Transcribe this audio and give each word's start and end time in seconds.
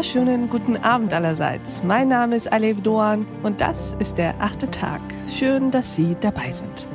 wunderschönen 0.00 0.48
guten 0.48 0.78
Abend 0.78 1.12
allerseits. 1.12 1.82
Mein 1.84 2.08
Name 2.08 2.34
ist 2.34 2.50
Alev 2.50 2.80
Doan 2.80 3.26
und 3.42 3.60
das 3.60 3.94
ist 3.98 4.16
der 4.16 4.34
achte 4.40 4.70
Tag. 4.70 5.02
Schön, 5.28 5.70
dass 5.70 5.94
Sie 5.94 6.16
dabei 6.18 6.52
sind. 6.52 6.88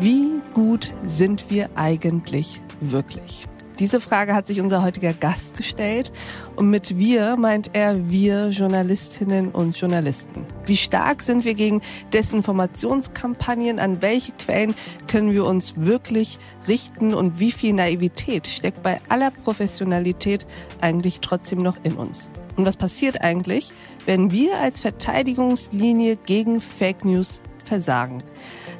Wie 0.00 0.42
gut 0.52 0.92
sind 1.06 1.48
wir 1.48 1.70
eigentlich 1.76 2.60
wirklich? 2.80 3.46
Diese 3.80 3.98
Frage 3.98 4.34
hat 4.34 4.46
sich 4.46 4.60
unser 4.60 4.82
heutiger 4.82 5.14
Gast 5.14 5.56
gestellt 5.56 6.12
und 6.54 6.68
mit 6.68 6.98
wir 6.98 7.36
meint 7.36 7.70
er 7.72 8.10
wir 8.10 8.50
Journalistinnen 8.50 9.48
und 9.48 9.74
Journalisten. 9.74 10.44
Wie 10.66 10.76
stark 10.76 11.22
sind 11.22 11.46
wir 11.46 11.54
gegen 11.54 11.80
Desinformationskampagnen? 12.12 13.78
An 13.78 14.02
welche 14.02 14.32
Quellen 14.32 14.74
können 15.08 15.32
wir 15.32 15.46
uns 15.46 15.76
wirklich 15.76 16.38
richten 16.68 17.14
und 17.14 17.40
wie 17.40 17.52
viel 17.52 17.72
Naivität 17.72 18.46
steckt 18.46 18.82
bei 18.82 19.00
aller 19.08 19.30
Professionalität 19.30 20.46
eigentlich 20.82 21.20
trotzdem 21.20 21.60
noch 21.60 21.82
in 21.82 21.94
uns? 21.94 22.28
Und 22.56 22.66
was 22.66 22.76
passiert 22.76 23.22
eigentlich, 23.22 23.72
wenn 24.04 24.30
wir 24.30 24.58
als 24.58 24.82
Verteidigungslinie 24.82 26.16
gegen 26.16 26.60
Fake 26.60 27.06
News 27.06 27.40
versagen? 27.70 28.18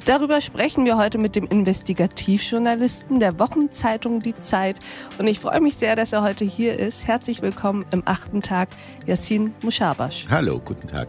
Darüber 0.03 0.41
sprechen 0.41 0.83
wir 0.83 0.97
heute 0.97 1.17
mit 1.17 1.37
dem 1.37 1.47
Investigativjournalisten 1.47 3.21
der 3.21 3.39
Wochenzeitung 3.39 4.19
Die 4.19 4.35
Zeit. 4.41 4.79
Und 5.17 5.27
ich 5.27 5.39
freue 5.39 5.61
mich 5.61 5.75
sehr, 5.75 5.95
dass 5.95 6.11
er 6.11 6.23
heute 6.23 6.43
hier 6.43 6.77
ist. 6.77 7.07
Herzlich 7.07 7.41
willkommen 7.41 7.85
im 7.91 8.03
achten 8.05 8.41
Tag, 8.41 8.67
Yassin 9.07 9.53
Mushabash. 9.63 10.27
Hallo, 10.29 10.59
guten 10.59 10.87
Tag. 10.87 11.07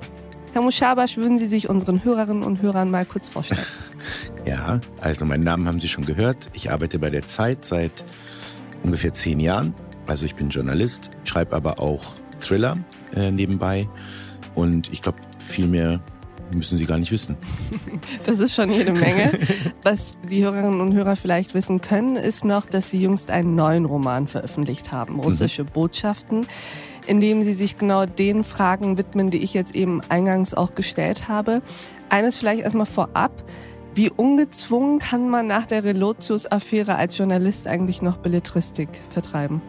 Herr 0.52 0.62
Mushabash, 0.62 1.16
würden 1.16 1.38
Sie 1.38 1.48
sich 1.48 1.68
unseren 1.68 2.05
Hörerinnen 2.05 2.45
und 2.45 2.62
Hörern 2.62 2.88
mal 2.88 3.05
kurz 3.05 3.27
vorstellen? 3.27 3.66
ja, 4.47 4.80
also 5.00 5.25
meinen 5.25 5.42
Namen 5.42 5.66
haben 5.66 5.80
Sie 5.80 5.88
schon 5.88 6.05
gehört. 6.05 6.50
Ich 6.53 6.70
arbeite 6.70 7.00
bei 7.00 7.10
der 7.10 7.27
Zeit 7.27 7.64
seit 7.64 8.05
ungefähr 8.84 9.12
zehn 9.12 9.41
Jahren. 9.41 9.75
Also 10.06 10.25
ich 10.25 10.36
bin 10.36 10.50
Journalist, 10.50 11.10
schreibe 11.25 11.56
aber 11.56 11.80
auch 11.80 12.14
Thriller 12.38 12.78
äh, 13.16 13.33
nebenbei. 13.33 13.88
Und 14.55 14.92
ich 14.92 15.03
glaube, 15.03 15.19
viel 15.38 15.66
mehr 15.66 16.00
müssen 16.55 16.78
Sie 16.78 16.86
gar 16.86 16.98
nicht 16.98 17.12
wissen. 17.12 17.36
Das 18.25 18.39
ist 18.39 18.55
schon 18.55 18.70
jede 18.70 18.92
Menge. 18.92 19.33
Was 19.83 20.17
die 20.28 20.45
Hörerinnen 20.45 20.81
und 20.81 20.94
Hörer 20.94 21.17
vielleicht 21.17 21.55
wissen 21.55 21.81
können, 21.81 22.17
ist 22.17 22.44
noch, 22.44 22.67
dass 22.67 22.91
Sie 22.91 23.00
jüngst 23.00 23.31
einen 23.31 23.55
neuen 23.55 23.84
Roman 23.84 24.28
veröffentlicht 24.28 24.92
haben, 24.92 25.20
Russische 25.20 25.64
mhm. 25.64 25.69
Botschaften, 25.69 26.47
in 27.06 27.20
dem 27.20 27.42
Sie 27.42 27.53
sich 27.53 27.77
genau 27.77 28.06
den 28.06 28.44
Fragen 28.44 28.98
widmen, 28.98 29.31
die 29.31 29.42
ich 29.42 29.55
jetzt 29.55 29.75
eben 29.75 30.00
eingangs 30.09 30.55
auch 30.55 30.75
gestellt 30.75 31.28
habe. 31.28 31.62
Eines 32.09 32.36
vielleicht 32.36 32.62
erstmal 32.62 32.87
vorab. 32.87 33.44
Wie 33.94 34.11
ungezwungen 34.11 34.98
kann 34.98 35.28
man 35.28 35.47
nach 35.47 35.66
der 35.66 35.84
Relotius-Affäre 35.84 36.97
als 36.97 37.19
Journalist 37.19 37.66
eigentlich 37.66 38.03
noch 38.03 38.16
Belletristik 38.16 38.89
vertreiben? 39.11 39.61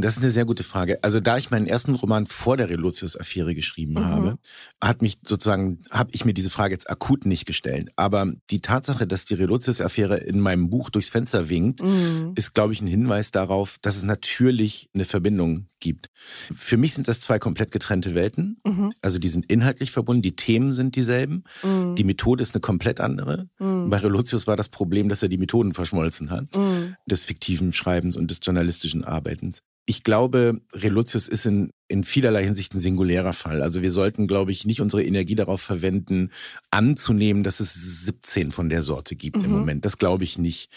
Das 0.00 0.14
ist 0.14 0.22
eine 0.22 0.30
sehr 0.30 0.44
gute 0.44 0.62
Frage. 0.62 1.02
Also 1.02 1.20
da 1.20 1.38
ich 1.38 1.50
meinen 1.50 1.66
ersten 1.66 1.94
Roman 1.94 2.26
vor 2.26 2.56
der 2.56 2.68
Relotius-Affäre 2.68 3.54
geschrieben 3.54 3.94
mhm. 3.94 4.04
habe, 4.06 4.38
hat 4.82 5.02
mich 5.02 5.18
sozusagen, 5.22 5.80
habe 5.90 6.10
ich 6.12 6.24
mir 6.24 6.34
diese 6.34 6.50
Frage 6.50 6.74
jetzt 6.74 6.90
akut 6.90 7.26
nicht 7.26 7.46
gestellt. 7.46 7.90
Aber 7.96 8.32
die 8.50 8.60
Tatsache, 8.60 9.06
dass 9.06 9.24
die 9.24 9.34
Relotius-Affäre 9.34 10.18
in 10.18 10.40
meinem 10.40 10.70
Buch 10.70 10.90
durchs 10.90 11.08
Fenster 11.08 11.48
winkt, 11.48 11.82
mhm. 11.82 12.32
ist, 12.36 12.54
glaube 12.54 12.72
ich, 12.72 12.80
ein 12.80 12.86
Hinweis 12.86 13.30
darauf, 13.30 13.78
dass 13.82 13.96
es 13.96 14.04
natürlich 14.04 14.90
eine 14.94 15.04
Verbindung 15.04 15.66
gibt. 15.80 16.10
Für 16.54 16.76
mich 16.76 16.94
sind 16.94 17.08
das 17.08 17.20
zwei 17.20 17.38
komplett 17.38 17.70
getrennte 17.70 18.14
Welten. 18.14 18.60
Mhm. 18.64 18.92
Also 19.02 19.18
die 19.18 19.28
sind 19.28 19.50
inhaltlich 19.50 19.90
verbunden, 19.90 20.22
die 20.22 20.36
Themen 20.36 20.72
sind 20.72 20.94
dieselben, 20.94 21.44
mhm. 21.62 21.96
die 21.96 22.04
Methode 22.04 22.42
ist 22.42 22.54
eine 22.54 22.60
komplett 22.60 23.00
andere. 23.00 23.48
Mhm. 23.58 23.90
Bei 23.90 23.98
Relotius 23.98 24.46
war 24.46 24.56
das 24.56 24.68
Problem, 24.68 25.08
dass 25.08 25.22
er 25.22 25.28
die 25.28 25.38
Methoden 25.38 25.74
verschmolzen 25.74 26.30
hat, 26.30 26.54
mhm. 26.56 26.96
des 27.06 27.24
fiktiven 27.24 27.72
Schreibens 27.72 28.16
und 28.16 28.30
des 28.30 28.40
journalistischen 28.42 29.04
Arbeitens. 29.04 29.62
Ich 29.90 30.04
glaube, 30.04 30.60
Relotius 30.72 31.26
ist 31.26 31.46
in, 31.46 31.72
in 31.88 32.04
vielerlei 32.04 32.44
Hinsicht 32.44 32.72
ein 32.72 32.78
singulärer 32.78 33.32
Fall. 33.32 33.60
Also 33.60 33.82
wir 33.82 33.90
sollten, 33.90 34.28
glaube 34.28 34.52
ich, 34.52 34.64
nicht 34.64 34.80
unsere 34.80 35.02
Energie 35.02 35.34
darauf 35.34 35.60
verwenden, 35.60 36.30
anzunehmen, 36.70 37.42
dass 37.42 37.58
es 37.58 38.04
17 38.04 38.52
von 38.52 38.68
der 38.68 38.84
Sorte 38.84 39.16
gibt 39.16 39.38
mhm. 39.38 39.44
im 39.46 39.50
Moment. 39.50 39.84
Das 39.84 39.98
glaube 39.98 40.22
ich 40.22 40.38
nicht. 40.38 40.70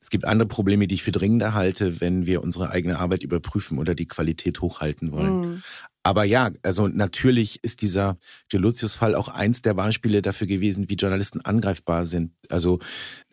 Es 0.00 0.08
gibt 0.08 0.24
andere 0.24 0.46
Probleme, 0.46 0.86
die 0.86 0.94
ich 0.94 1.02
für 1.02 1.10
dringender 1.10 1.52
halte, 1.52 2.00
wenn 2.00 2.26
wir 2.26 2.44
unsere 2.44 2.70
eigene 2.70 3.00
Arbeit 3.00 3.24
überprüfen 3.24 3.76
oder 3.76 3.96
die 3.96 4.06
Qualität 4.06 4.60
hochhalten 4.60 5.10
wollen. 5.10 5.40
Mhm. 5.40 5.62
Aber 6.02 6.24
ja, 6.24 6.50
also 6.62 6.88
natürlich 6.88 7.62
ist 7.62 7.82
dieser 7.82 8.16
Geluzius-Fall 8.48 9.14
auch 9.14 9.28
eins 9.28 9.60
der 9.60 9.74
Beispiele 9.74 10.22
dafür 10.22 10.46
gewesen, 10.46 10.88
wie 10.88 10.94
Journalisten 10.94 11.42
angreifbar 11.42 12.06
sind. 12.06 12.32
Also 12.48 12.78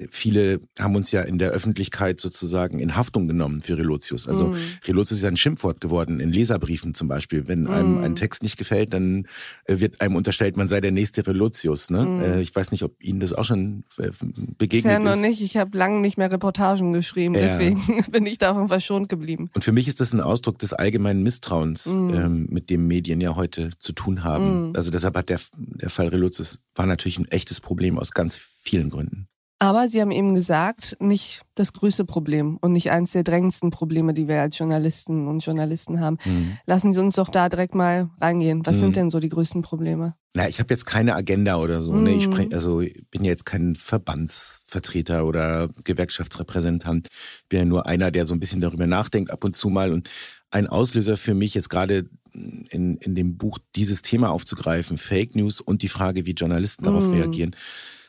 viele 0.09 0.59
haben 0.77 0.95
uns 0.95 1.11
ja 1.11 1.21
in 1.21 1.37
der 1.37 1.51
Öffentlichkeit 1.51 2.19
sozusagen 2.19 2.79
in 2.79 2.95
Haftung 2.95 3.27
genommen 3.27 3.61
für 3.61 3.77
Relotius. 3.77 4.27
Also 4.27 4.49
mm. 4.49 4.57
Relotius 4.85 5.19
ist 5.19 5.23
ein 5.23 5.37
Schimpfwort 5.37 5.81
geworden 5.81 6.19
in 6.19 6.31
Leserbriefen 6.31 6.93
zum 6.93 7.07
Beispiel. 7.07 7.47
Wenn 7.47 7.67
einem 7.67 8.01
mm. 8.01 8.03
ein 8.03 8.15
Text 8.15 8.43
nicht 8.43 8.57
gefällt, 8.57 8.93
dann 8.93 9.27
äh, 9.65 9.79
wird 9.79 10.01
einem 10.01 10.15
unterstellt, 10.15 10.57
man 10.57 10.67
sei 10.67 10.81
der 10.81 10.91
nächste 10.91 11.25
Relotius. 11.25 11.89
Ne? 11.89 12.05
Mm. 12.05 12.41
Ich 12.41 12.55
weiß 12.55 12.71
nicht, 12.71 12.83
ob 12.83 13.01
Ihnen 13.01 13.21
das 13.21 13.33
auch 13.33 13.45
schon 13.45 13.85
äh, 13.97 14.09
begegnet 14.57 14.99
ist. 14.99 15.03
Ja, 15.05 15.15
noch 15.15 15.19
nicht. 15.19 15.41
Ich 15.41 15.55
habe 15.55 15.75
lange 15.77 16.01
nicht 16.01 16.17
mehr 16.17 16.31
Reportagen 16.31 16.93
geschrieben, 16.93 17.33
ja. 17.33 17.41
deswegen 17.41 18.03
bin 18.11 18.25
ich 18.25 18.37
davon 18.37 18.67
verschont 18.67 19.09
geblieben. 19.09 19.49
Und 19.55 19.63
für 19.63 19.71
mich 19.71 19.87
ist 19.87 20.01
das 20.01 20.13
ein 20.13 20.21
Ausdruck 20.21 20.59
des 20.59 20.73
allgemeinen 20.73 21.23
Misstrauens. 21.23 21.85
Mm. 21.85 22.13
Ähm, 22.13 22.47
mit 22.57 22.71
dem 22.71 22.87
Medien 22.87 23.21
ja 23.21 23.35
heute 23.35 23.69
zu 23.77 23.93
tun 23.93 24.23
haben. 24.23 24.69
Mhm. 24.69 24.73
Also 24.75 24.89
deshalb 24.89 25.15
hat 25.15 25.29
der, 25.29 25.39
der 25.57 25.91
Fall 25.91 26.07
Relotius 26.07 26.59
war 26.73 26.87
natürlich 26.87 27.19
ein 27.19 27.27
echtes 27.27 27.59
Problem 27.59 27.99
aus 27.99 28.11
ganz 28.11 28.35
vielen 28.35 28.89
Gründen. 28.89 29.27
Aber 29.59 29.89
Sie 29.89 30.01
haben 30.01 30.11
eben 30.11 30.33
gesagt, 30.35 30.97
nicht 30.99 31.41
das 31.55 31.73
größte 31.73 32.05
Problem 32.05 32.57
und 32.61 32.73
nicht 32.73 32.91
eines 32.91 33.11
der 33.11 33.23
drängendsten 33.23 33.71
Probleme, 33.71 34.13
die 34.13 34.27
wir 34.27 34.41
als 34.41 34.57
Journalisten 34.57 35.27
und 35.27 35.43
Journalisten 35.43 35.99
haben. 35.99 36.17
Mhm. 36.25 36.57
Lassen 36.67 36.93
Sie 36.93 36.99
uns 36.99 37.15
doch 37.15 37.29
da 37.29 37.49
direkt 37.49 37.73
mal 37.73 38.09
reingehen. 38.21 38.65
Was 38.65 38.75
mhm. 38.75 38.79
sind 38.79 38.95
denn 38.95 39.09
so 39.09 39.19
die 39.19 39.29
größten 39.29 39.63
Probleme? 39.63 40.13
Na, 40.35 40.47
ich 40.47 40.59
habe 40.59 40.71
jetzt 40.71 40.85
keine 40.85 41.15
Agenda 41.15 41.57
oder 41.57 41.81
so. 41.81 41.91
Mhm. 41.91 42.03
Ne? 42.03 42.11
Ich 42.11 42.23
sprech, 42.25 42.53
also 42.53 42.81
ich 42.81 43.09
bin 43.09 43.23
ja 43.23 43.31
jetzt 43.31 43.45
kein 43.45 43.75
Verbandsvertreter 43.75 45.25
oder 45.25 45.69
Gewerkschaftsrepräsentant. 45.83 47.07
Ich 47.09 47.49
bin 47.49 47.59
ja 47.59 47.65
nur 47.65 47.87
einer, 47.87 48.11
der 48.11 48.27
so 48.27 48.35
ein 48.35 48.39
bisschen 48.39 48.61
darüber 48.61 48.85
nachdenkt 48.85 49.31
ab 49.31 49.43
und 49.43 49.55
zu 49.55 49.69
mal. 49.69 49.91
Und 49.91 50.07
ein 50.51 50.67
Auslöser 50.67 51.17
für 51.17 51.33
mich 51.33 51.53
jetzt 51.53 51.69
gerade 51.69 52.09
in, 52.33 52.97
in 52.97 53.15
dem 53.15 53.37
Buch 53.37 53.59
dieses 53.75 54.01
Thema 54.01 54.29
aufzugreifen, 54.29 54.97
Fake 54.97 55.35
News 55.35 55.59
und 55.59 55.81
die 55.81 55.87
Frage, 55.87 56.25
wie 56.25 56.31
Journalisten 56.31 56.85
darauf 56.85 57.07
mm. 57.07 57.13
reagieren, 57.13 57.55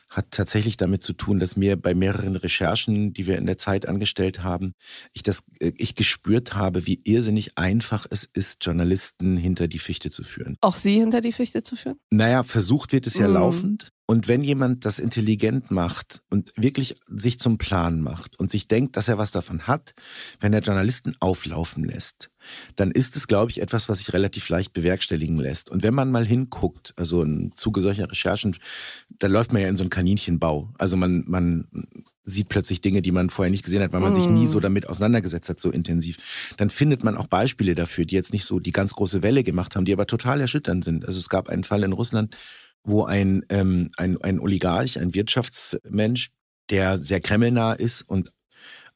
hat 0.09 0.31
tatsächlich 0.31 0.75
damit 0.75 1.03
zu 1.03 1.13
tun, 1.13 1.39
dass 1.39 1.55
mir 1.55 1.75
bei 1.75 1.93
mehreren 1.93 2.35
Recherchen, 2.35 3.13
die 3.13 3.27
wir 3.27 3.37
in 3.37 3.45
der 3.45 3.57
Zeit 3.57 3.87
angestellt 3.87 4.43
haben, 4.43 4.73
ich 5.13 5.21
das, 5.21 5.43
äh, 5.59 5.71
ich 5.77 5.95
gespürt 5.95 6.55
habe, 6.55 6.87
wie 6.87 7.01
irrsinnig 7.03 7.57
einfach 7.57 8.07
es 8.09 8.27
ist, 8.33 8.65
Journalisten 8.65 9.37
hinter 9.37 9.67
die 9.67 9.79
Fichte 9.79 10.09
zu 10.09 10.23
führen. 10.23 10.57
Auch 10.61 10.75
Sie 10.75 10.99
hinter 10.99 11.21
die 11.21 11.31
Fichte 11.31 11.61
zu 11.61 11.75
führen? 11.75 11.99
Naja, 12.09 12.43
versucht 12.43 12.91
wird 12.91 13.05
es 13.05 13.15
ja 13.15 13.27
mm. 13.27 13.33
laufend. 13.33 13.91
Und 14.09 14.27
wenn 14.27 14.43
jemand 14.43 14.85
das 14.85 14.97
intelligent 14.97 15.69
macht 15.69 16.23
und 16.31 16.51
wirklich 16.55 16.95
sich 17.15 17.37
zum 17.37 17.59
Plan 17.59 18.01
macht 18.01 18.39
und 18.39 18.49
sich 18.49 18.67
denkt, 18.67 18.97
dass 18.97 19.07
er 19.07 19.19
was 19.19 19.29
davon 19.29 19.67
hat, 19.67 19.93
wenn 20.39 20.51
er 20.51 20.61
Journalisten 20.61 21.15
auflaufen 21.19 21.83
lässt, 21.83 22.31
dann 22.75 22.89
ist 22.89 23.15
es, 23.15 23.27
glaube 23.27 23.51
ich, 23.51 23.61
etwas, 23.61 23.87
was 23.87 23.99
sich 23.99 24.11
relativ 24.11 24.49
leicht 24.49 24.73
bewerkstelligen 24.73 25.37
lässt. 25.37 25.69
Und 25.69 25.83
wenn 25.83 25.93
man 25.93 26.09
mal 26.09 26.25
hinguckt, 26.25 26.95
also 26.95 27.21
im 27.21 27.55
Zuge 27.55 27.81
solcher 27.81 28.09
Recherchen, 28.09 28.57
da 29.19 29.27
läuft 29.27 29.53
man 29.53 29.61
ja 29.61 29.67
in 29.67 29.75
so 29.75 29.83
einen 29.83 29.91
Kaninchenbau. 29.91 30.73
Also 30.79 30.97
man, 30.97 31.25
man 31.27 31.67
sieht 32.23 32.49
plötzlich 32.49 32.81
Dinge, 32.81 33.03
die 33.03 33.11
man 33.11 33.29
vorher 33.29 33.51
nicht 33.51 33.65
gesehen 33.65 33.83
hat, 33.83 33.93
weil 33.93 34.01
man 34.01 34.13
mm. 34.13 34.15
sich 34.15 34.27
nie 34.27 34.47
so 34.47 34.59
damit 34.59 34.89
auseinandergesetzt 34.89 35.49
hat, 35.49 35.59
so 35.59 35.69
intensiv. 35.69 36.55
Dann 36.57 36.71
findet 36.71 37.03
man 37.03 37.15
auch 37.15 37.27
Beispiele 37.27 37.75
dafür, 37.75 38.05
die 38.05 38.15
jetzt 38.15 38.33
nicht 38.33 38.45
so 38.45 38.59
die 38.59 38.71
ganz 38.71 38.93
große 38.93 39.21
Welle 39.21 39.43
gemacht 39.43 39.75
haben, 39.75 39.85
die 39.85 39.93
aber 39.93 40.07
total 40.07 40.41
erschütternd 40.41 40.83
sind. 40.83 41.05
Also 41.05 41.19
es 41.19 41.29
gab 41.29 41.47
einen 41.47 41.63
Fall 41.63 41.83
in 41.83 41.93
Russland, 41.93 42.35
wo 42.83 43.03
ein, 43.05 43.45
ähm, 43.49 43.91
ein, 43.97 44.21
ein 44.21 44.39
Oligarch, 44.39 44.99
ein 44.99 45.13
Wirtschaftsmensch, 45.13 46.31
der 46.69 47.01
sehr 47.01 47.19
kremlnah 47.19 47.73
ist 47.73 48.03
und 48.03 48.31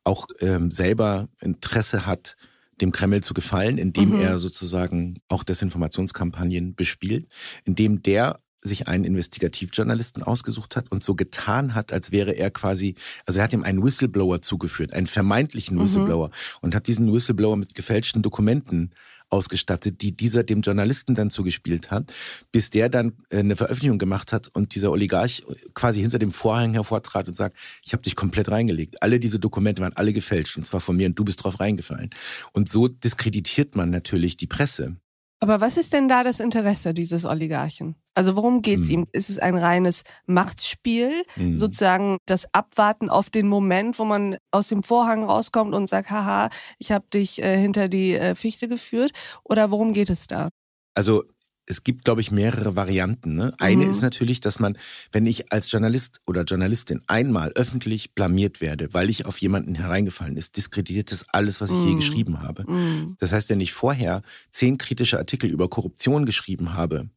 auch 0.03 0.27
ähm, 0.39 0.71
selber 0.71 1.29
Interesse 1.41 2.05
hat, 2.05 2.35
dem 2.81 2.91
Kreml 2.91 3.21
zu 3.21 3.33
gefallen, 3.33 3.77
indem 3.77 4.09
mhm. 4.09 4.21
er 4.21 4.37
sozusagen 4.37 5.19
auch 5.29 5.43
Desinformationskampagnen 5.43 6.75
bespielt, 6.75 7.27
indem 7.65 8.01
der 8.01 8.39
sich 8.61 8.87
einen 8.87 9.03
Investigativjournalisten 9.03 10.23
ausgesucht 10.23 10.75
hat 10.75 10.89
und 10.91 11.03
so 11.03 11.15
getan 11.15 11.75
hat, 11.75 11.91
als 11.91 12.11
wäre 12.11 12.31
er 12.31 12.49
quasi, 12.49 12.95
also 13.25 13.39
er 13.39 13.43
hat 13.43 13.53
ihm 13.53 13.63
einen 13.63 13.83
Whistleblower 13.83 14.41
zugeführt, 14.41 14.93
einen 14.93 15.07
vermeintlichen 15.07 15.77
mhm. 15.77 15.83
Whistleblower 15.83 16.27
mhm. 16.27 16.33
und 16.61 16.75
hat 16.75 16.87
diesen 16.87 17.11
Whistleblower 17.13 17.57
mit 17.57 17.75
gefälschten 17.75 18.21
Dokumenten 18.21 18.91
ausgestattet, 19.33 20.01
die 20.01 20.15
dieser 20.15 20.43
dem 20.43 20.61
Journalisten 20.61 21.15
dann 21.15 21.31
zugespielt 21.31 21.89
hat, 21.91 22.13
bis 22.51 22.69
der 22.69 22.87
dann 22.87 23.13
äh, 23.29 23.39
eine 23.39 23.55
Veröffentlichung 23.55 23.97
gemacht 23.97 24.31
hat 24.31 24.47
und 24.53 24.75
dieser 24.75 24.91
Oligarch 24.91 25.43
quasi 25.73 26.01
hinter 26.01 26.19
dem 26.19 26.31
Vorhang 26.31 26.73
hervortrat 26.73 27.27
und 27.27 27.33
sagt, 27.33 27.57
ich 27.83 27.93
habe 27.93 28.03
dich 28.03 28.15
komplett 28.15 28.49
reingelegt. 28.49 29.01
Alle 29.01 29.19
diese 29.19 29.39
Dokumente 29.39 29.81
waren 29.81 29.93
alle 29.93 30.13
gefälscht 30.13 30.55
und 30.57 30.65
zwar 30.65 30.79
von 30.79 30.95
mir 30.95 31.07
und 31.07 31.17
du 31.17 31.25
bist 31.25 31.43
drauf 31.43 31.59
reingefallen. 31.59 32.11
Und 32.53 32.69
so 32.69 32.87
diskreditiert 32.87 33.75
man 33.75 33.89
natürlich 33.89 34.37
die 34.37 34.47
Presse. 34.47 34.97
Aber 35.43 35.59
was 35.59 35.75
ist 35.75 35.91
denn 35.91 36.07
da 36.07 36.23
das 36.23 36.39
Interesse 36.39 36.93
dieses 36.93 37.25
Oligarchen? 37.25 37.95
Also 38.13 38.37
worum 38.37 38.61
geht's 38.61 38.87
hm. 38.87 38.93
ihm? 38.93 39.07
Ist 39.11 39.29
es 39.29 39.39
ein 39.39 39.57
reines 39.57 40.03
Machtspiel, 40.25 41.11
hm. 41.33 41.57
sozusagen 41.57 42.17
das 42.25 42.47
Abwarten 42.53 43.09
auf 43.09 43.29
den 43.29 43.49
Moment, 43.49 43.99
wo 43.99 44.05
man 44.05 44.37
aus 44.51 44.69
dem 44.69 44.83
Vorhang 44.83 45.25
rauskommt 45.25 45.75
und 45.75 45.87
sagt, 45.87 46.11
haha, 46.11 46.49
ich 46.79 46.93
habe 46.93 47.05
dich 47.13 47.43
äh, 47.43 47.57
hinter 47.57 47.89
die 47.89 48.13
äh, 48.13 48.35
Fichte 48.35 48.69
geführt? 48.69 49.11
Oder 49.43 49.69
worum 49.69 49.91
geht 49.91 50.09
es 50.09 50.27
da? 50.27 50.47
Also 50.93 51.25
es 51.65 51.83
gibt, 51.83 52.03
glaube 52.03 52.21
ich, 52.21 52.31
mehrere 52.31 52.75
Varianten. 52.75 53.35
Ne? 53.35 53.53
Eine 53.57 53.85
mhm. 53.85 53.91
ist 53.91 54.01
natürlich, 54.01 54.41
dass 54.41 54.59
man, 54.59 54.77
wenn 55.11 55.25
ich 55.25 55.51
als 55.51 55.71
Journalist 55.71 56.19
oder 56.25 56.43
Journalistin 56.43 57.01
einmal 57.07 57.51
öffentlich 57.53 58.13
blamiert 58.13 58.61
werde, 58.61 58.93
weil 58.93 59.09
ich 59.09 59.25
auf 59.25 59.37
jemanden 59.37 59.75
hereingefallen 59.75 60.35
ist, 60.35 60.57
diskreditiert 60.57 61.11
das 61.11 61.25
alles, 61.29 61.61
was 61.61 61.71
ich 61.71 61.77
mhm. 61.77 61.87
je 61.87 61.95
geschrieben 61.95 62.41
habe. 62.41 62.69
Mhm. 62.69 63.15
Das 63.19 63.31
heißt, 63.31 63.49
wenn 63.49 63.61
ich 63.61 63.73
vorher 63.73 64.21
zehn 64.51 64.77
kritische 64.77 65.17
Artikel 65.17 65.49
über 65.49 65.69
Korruption 65.69 66.25
geschrieben 66.25 66.73
habe 66.73 67.09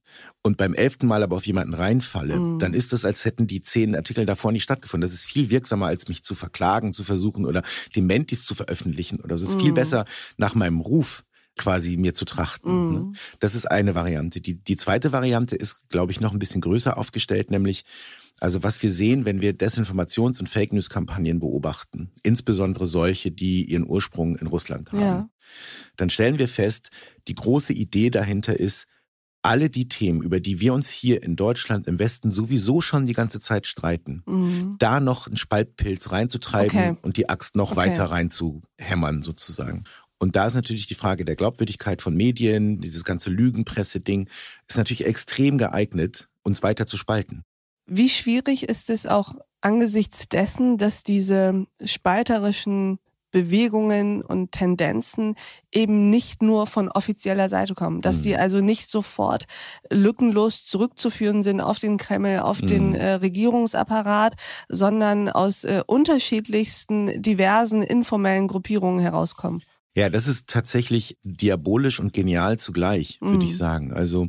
und 0.43 0.57
beim 0.57 0.75
elften 0.75 1.09
Mal 1.09 1.23
aber 1.23 1.37
auf 1.37 1.47
jemanden 1.47 1.75
reinfalle, 1.75 2.39
mhm. 2.39 2.59
dann 2.59 2.73
ist 2.73 2.93
das, 2.93 3.05
als 3.05 3.25
hätten 3.25 3.47
die 3.47 3.61
zehn 3.61 3.97
Artikel 3.97 4.27
davor 4.27 4.53
nicht 4.53 4.63
stattgefunden. 4.63 5.09
Das 5.09 5.15
ist 5.15 5.25
viel 5.25 5.51
wirksamer, 5.51 5.87
als 5.87 6.07
mich 6.07 6.23
zu 6.23 6.35
verklagen, 6.35 6.93
zu 6.93 7.03
versuchen 7.03 7.45
oder 7.45 7.63
Dementis 7.97 8.45
zu 8.45 8.55
veröffentlichen. 8.55 9.21
Oder 9.21 9.35
es 9.35 9.43
ist 9.43 9.61
viel 9.61 9.73
mhm. 9.73 9.77
besser, 9.77 10.05
nach 10.37 10.55
meinem 10.55 10.81
Ruf 10.81 11.25
quasi 11.57 11.97
mir 11.97 12.15
zu 12.15 12.25
trachten. 12.25 12.89
Mhm. 12.89 12.95
Ne? 12.95 13.13
Das 13.41 13.55
ist 13.55 13.67
eine 13.67 13.95
Variante. 13.95 14.41
Die, 14.41 14.55
die 14.55 14.77
zweite 14.77 15.13
Variante 15.13 15.57
ist, 15.57 15.89
glaube 15.89 16.13
ich, 16.13 16.21
noch 16.21 16.33
ein 16.33 16.39
bisschen 16.39 16.61
größer 16.61 16.97
aufgestellt, 16.97 17.51
nämlich 17.51 17.85
also 18.39 18.63
was 18.63 18.83
wir 18.83 18.93
sehen, 18.93 19.25
wenn 19.25 19.41
wir 19.41 19.55
Desinformations- 19.55 20.41
und 20.41 20.49
Fake 20.49 20.73
News-Kampagnen 20.73 21.41
beobachten, 21.41 22.11
insbesondere 22.23 22.87
solche, 22.87 23.31
die 23.31 23.65
ihren 23.65 23.89
Ursprung 23.89 24.37
in 24.37 24.47
Russland 24.47 24.93
haben, 24.93 25.01
ja. 25.01 25.29
dann 25.97 26.11
stellen 26.11 26.39
wir 26.39 26.49
fest, 26.49 26.91
die 27.29 27.35
große 27.35 27.73
Idee 27.73 28.11
dahinter 28.11 28.59
ist, 28.59 28.87
alle 29.47 29.71
die 29.71 29.89
Themen, 29.89 30.23
über 30.23 30.41
die 30.41 30.61
wir 30.61 30.75
uns 30.75 30.91
hier 30.91 31.23
in 31.23 31.37
Deutschland 31.37 31.87
im 31.87 32.01
Westen 32.01 32.33
sowieso 32.33 32.81
schon 32.81 33.07
die 33.07 33.13
ganze 33.13 33.39
Zeit 33.39 33.67
streiten, 33.67 34.23
mhm. 34.27 34.75
da 34.79 34.99
noch 34.99 35.29
einen 35.29 35.37
Spaltpilz 35.37 36.11
reinzutreiben 36.11 36.79
okay. 36.79 36.97
und 37.03 37.17
die 37.17 37.29
Axt 37.29 37.55
noch 37.55 37.73
okay. 37.73 37.77
weiter 37.77 38.07
reinzuhämmern 38.07 39.23
sozusagen. 39.23 39.85
Und 40.19 40.37
da 40.37 40.47
ist 40.47 40.55
natürlich 40.55 40.87
die 40.87 40.95
Frage 40.95 41.25
der 41.25 41.37
Glaubwürdigkeit 41.37 42.01
von 42.01 42.17
Medien, 42.17 42.81
dieses 42.81 43.05
ganze 43.05 43.31
Lügenpresse-Ding, 43.31 44.29
ist 44.67 44.77
natürlich 44.79 45.05
extrem 45.05 45.59
geeignet, 45.59 46.29
uns 46.43 46.63
weiter 46.63 46.87
zu 46.87 46.97
spalten. 46.97 47.45
Wie 47.87 48.09
schwierig 48.09 48.69
ist 48.69 48.91
es 48.91 49.07
auch 49.07 49.35
angesichts 49.61 50.29
dessen, 50.29 50.79
dass 50.79 51.03
diese 51.03 51.67
spalterischen 51.85 52.99
Bewegungen 53.31 54.23
und 54.23 54.53
Tendenzen 54.53 55.35
eben 55.71 56.09
nicht 56.09 56.43
nur 56.43 56.67
von 56.67 56.89
offizieller 56.89 57.49
Seite 57.51 57.75
kommen, 57.75 58.01
dass 58.01 58.19
mhm. 58.19 58.23
die 58.23 58.37
also 58.37 58.61
nicht 58.61 58.89
sofort 58.89 59.45
lückenlos 59.91 60.65
zurückzuführen 60.65 61.43
sind 61.43 61.61
auf 61.61 61.79
den 61.79 61.99
Kreml, 61.99 62.39
auf 62.39 62.63
mhm. 62.63 62.67
den 62.67 62.95
äh, 62.95 63.13
Regierungsapparat, 63.15 64.37
sondern 64.69 65.29
aus 65.29 65.65
äh, 65.65 65.83
unterschiedlichsten 65.87 67.21
diversen 67.21 67.83
informellen 67.83 68.49
Gruppierungen 68.49 69.01
herauskommen. 69.01 69.63
Ja, 69.97 70.11
das 70.11 70.29
ist 70.29 70.49
tatsächlich 70.49 71.17
diabolisch 71.25 72.01
und 72.01 72.13
genial 72.13 72.59
zugleich, 72.59 73.19
würde 73.23 73.39
mhm. 73.39 73.43
ich 73.43 73.57
sagen. 73.57 73.95
Also 73.95 74.29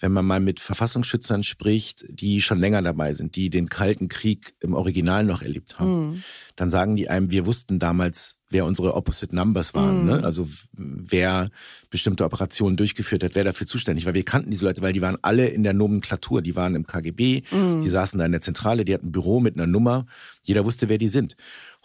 wenn 0.00 0.12
man 0.12 0.26
mal 0.26 0.40
mit 0.40 0.58
Verfassungsschützern 0.58 1.44
spricht, 1.44 2.04
die 2.08 2.40
schon 2.40 2.58
länger 2.58 2.82
dabei 2.82 3.12
sind, 3.12 3.36
die 3.36 3.48
den 3.48 3.68
Kalten 3.68 4.08
Krieg 4.08 4.54
im 4.60 4.74
Original 4.74 5.24
noch 5.24 5.42
erlebt 5.42 5.78
haben, 5.78 6.10
mhm. 6.10 6.22
dann 6.56 6.70
sagen 6.70 6.96
die 6.96 7.08
einem, 7.08 7.30
wir 7.30 7.46
wussten 7.46 7.78
damals, 7.78 8.38
wer 8.48 8.64
unsere 8.64 8.94
Opposite 8.94 9.36
Numbers 9.36 9.72
waren, 9.72 10.00
mhm. 10.00 10.06
ne? 10.06 10.24
also 10.24 10.48
wer 10.72 11.50
bestimmte 11.90 12.24
Operationen 12.24 12.76
durchgeführt 12.76 13.22
hat, 13.22 13.36
wer 13.36 13.44
dafür 13.44 13.68
zuständig 13.68 14.04
war. 14.04 14.14
Wir 14.14 14.24
kannten 14.24 14.50
diese 14.50 14.64
Leute, 14.64 14.82
weil 14.82 14.92
die 14.92 15.02
waren 15.02 15.18
alle 15.22 15.46
in 15.46 15.62
der 15.62 15.74
Nomenklatur, 15.74 16.42
die 16.42 16.56
waren 16.56 16.74
im 16.74 16.86
KGB, 16.86 17.42
mhm. 17.52 17.82
die 17.82 17.88
saßen 17.88 18.18
da 18.18 18.26
in 18.26 18.32
der 18.32 18.40
Zentrale, 18.40 18.84
die 18.84 18.94
hatten 18.94 19.08
ein 19.08 19.12
Büro 19.12 19.38
mit 19.38 19.56
einer 19.56 19.68
Nummer, 19.68 20.06
jeder 20.42 20.64
wusste, 20.64 20.88
wer 20.88 20.98
die 20.98 21.08
sind. 21.08 21.36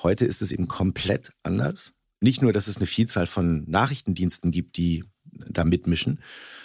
Heute 0.02 0.26
ist 0.26 0.42
es 0.42 0.52
eben 0.52 0.68
komplett 0.68 1.32
anders 1.44 1.94
nicht 2.24 2.42
nur, 2.42 2.54
dass 2.54 2.68
es 2.68 2.78
eine 2.78 2.86
Vielzahl 2.86 3.28
von 3.28 3.70
Nachrichtendiensten 3.70 4.50
gibt, 4.50 4.78
die 4.78 5.04
da 5.50 5.64
mitmischen, 5.66 6.20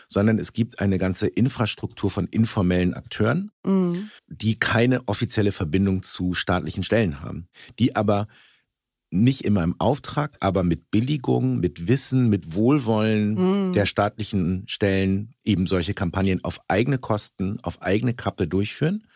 sondern 0.08 0.38
es 0.38 0.52
gibt 0.52 0.80
eine 0.80 0.98
ganze 0.98 1.26
Infrastruktur 1.26 2.10
von 2.10 2.26
informellen 2.28 2.94
Akteuren, 2.94 3.50
mhm. 3.64 4.10
die 4.28 4.58
keine 4.58 5.06
offizielle 5.08 5.52
Verbindung 5.52 6.02
zu 6.02 6.34
staatlichen 6.34 6.82
Stellen 6.82 7.20
haben, 7.20 7.48
die 7.78 7.96
aber 7.96 8.28
nicht 9.10 9.44
immer 9.44 9.64
im 9.64 9.74
Auftrag, 9.78 10.36
aber 10.40 10.62
mit 10.62 10.90
Billigung, 10.90 11.60
mit 11.60 11.88
Wissen, 11.88 12.28
mit 12.28 12.54
Wohlwollen 12.54 13.68
mhm. 13.68 13.72
der 13.72 13.86
staatlichen 13.86 14.64
Stellen 14.68 15.34
eben 15.44 15.66
solche 15.66 15.94
Kampagnen 15.94 16.44
auf 16.44 16.60
eigene 16.68 16.98
Kosten, 16.98 17.58
auf 17.62 17.82
eigene 17.82 18.14
Kappe 18.14 18.46
durchführen, 18.46 19.06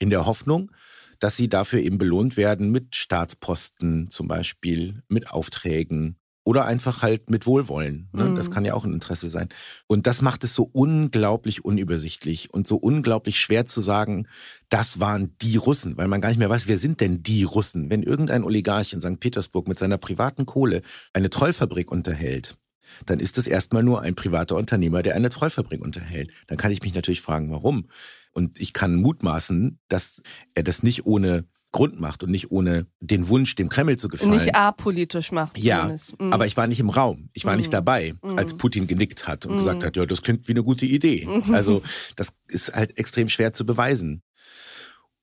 in 0.00 0.10
der 0.10 0.26
Hoffnung, 0.26 0.72
dass 1.20 1.36
sie 1.36 1.48
dafür 1.48 1.80
eben 1.80 1.98
belohnt 1.98 2.36
werden 2.36 2.70
mit 2.70 2.96
Staatsposten 2.96 4.10
zum 4.10 4.28
Beispiel, 4.28 5.02
mit 5.08 5.30
Aufträgen 5.30 6.16
oder 6.48 6.64
einfach 6.64 7.02
halt 7.02 7.28
mit 7.28 7.44
Wohlwollen. 7.44 8.08
Ne? 8.14 8.24
Mhm. 8.24 8.36
Das 8.36 8.50
kann 8.50 8.64
ja 8.64 8.72
auch 8.72 8.86
ein 8.86 8.94
Interesse 8.94 9.28
sein. 9.28 9.50
Und 9.86 10.06
das 10.06 10.22
macht 10.22 10.44
es 10.44 10.54
so 10.54 10.62
unglaublich 10.72 11.62
unübersichtlich 11.62 12.54
und 12.54 12.66
so 12.66 12.76
unglaublich 12.76 13.38
schwer 13.38 13.66
zu 13.66 13.82
sagen, 13.82 14.26
das 14.70 14.98
waren 14.98 15.36
die 15.42 15.58
Russen, 15.58 15.98
weil 15.98 16.08
man 16.08 16.22
gar 16.22 16.30
nicht 16.30 16.38
mehr 16.38 16.48
weiß, 16.48 16.66
wer 16.66 16.78
sind 16.78 17.02
denn 17.02 17.22
die 17.22 17.44
Russen? 17.44 17.90
Wenn 17.90 18.02
irgendein 18.02 18.44
Oligarch 18.44 18.94
in 18.94 19.00
St. 19.00 19.20
Petersburg 19.20 19.68
mit 19.68 19.78
seiner 19.78 19.98
privaten 19.98 20.46
Kohle 20.46 20.80
eine 21.12 21.28
Trollfabrik 21.28 21.92
unterhält, 21.92 22.56
dann 23.04 23.20
ist 23.20 23.36
das 23.36 23.46
erstmal 23.46 23.82
nur 23.82 24.00
ein 24.00 24.14
privater 24.14 24.56
Unternehmer, 24.56 25.02
der 25.02 25.16
eine 25.16 25.28
Trollfabrik 25.28 25.82
unterhält. 25.82 26.30
Dann 26.46 26.56
kann 26.56 26.72
ich 26.72 26.80
mich 26.80 26.94
natürlich 26.94 27.20
fragen, 27.20 27.50
warum. 27.50 27.88
Und 28.32 28.60
ich 28.60 28.72
kann 28.72 28.94
mutmaßen, 28.94 29.78
dass 29.88 30.22
er 30.54 30.62
das 30.62 30.82
nicht 30.82 31.06
ohne 31.06 31.44
Grund 31.70 32.00
macht 32.00 32.22
und 32.22 32.30
nicht 32.30 32.50
ohne 32.50 32.86
den 33.00 33.28
Wunsch, 33.28 33.54
dem 33.54 33.68
Kreml 33.68 33.98
zu 33.98 34.08
gefallen. 34.08 34.30
Nicht 34.30 34.54
apolitisch 34.54 35.32
macht. 35.32 35.58
Ja, 35.58 35.94
mhm. 36.18 36.32
aber 36.32 36.46
ich 36.46 36.56
war 36.56 36.66
nicht 36.66 36.80
im 36.80 36.88
Raum. 36.88 37.28
Ich 37.34 37.44
war 37.44 37.52
mhm. 37.52 37.58
nicht 37.58 37.72
dabei, 37.72 38.14
als 38.36 38.54
mhm. 38.54 38.58
Putin 38.58 38.86
genickt 38.86 39.26
hat 39.26 39.44
und 39.44 39.52
mhm. 39.52 39.58
gesagt 39.58 39.84
hat, 39.84 39.96
ja, 39.96 40.06
das 40.06 40.22
klingt 40.22 40.48
wie 40.48 40.52
eine 40.52 40.62
gute 40.62 40.86
Idee. 40.86 41.26
Mhm. 41.26 41.54
Also 41.54 41.82
das 42.16 42.32
ist 42.48 42.72
halt 42.72 42.98
extrem 42.98 43.28
schwer 43.28 43.52
zu 43.52 43.66
beweisen. 43.66 44.22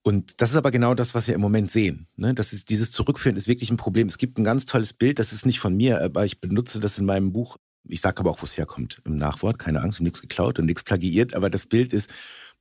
Und 0.04 0.40
das 0.40 0.52
ist 0.52 0.56
aber 0.56 0.70
genau 0.70 0.94
das, 0.94 1.16
was 1.16 1.26
wir 1.26 1.34
im 1.34 1.42
Moment 1.42 1.72
sehen. 1.72 2.08
Ne? 2.16 2.36
Das 2.36 2.54
ist, 2.54 2.70
dieses 2.70 2.92
Zurückführen 2.92 3.36
ist 3.38 3.48
wirklich 3.48 3.72
ein 3.72 3.78
Problem. 3.78 4.08
Es 4.08 4.20
gibt 4.20 4.38
ein 4.38 4.44
ganz 4.44 4.68
tolles 4.68 4.94
Bild, 4.94 5.18
das 5.18 5.34
ist 5.34 5.48
nicht 5.48 5.60
von 5.60 5.76
mir, 5.76 6.00
aber 6.04 6.26
ich 6.26 6.40
benutze 6.40 6.80
das 6.80 7.00
in 7.00 7.06
meinem 7.06 7.34
Buch. 7.34 7.58
Ich 7.88 8.02
sage 8.02 8.20
aber 8.20 8.30
auch, 8.30 8.40
wo 8.40 8.46
es 8.46 8.56
herkommt 8.56 9.02
im 9.04 9.18
Nachwort. 9.18 9.58
Keine 9.58 9.82
Angst, 9.82 10.02
nichts 10.02 10.22
geklaut 10.22 10.60
und 10.60 10.66
nichts 10.66 10.84
plagiiert. 10.84 11.34
Aber 11.34 11.50
das 11.50 11.66
Bild 11.66 11.92
ist, 11.92 12.12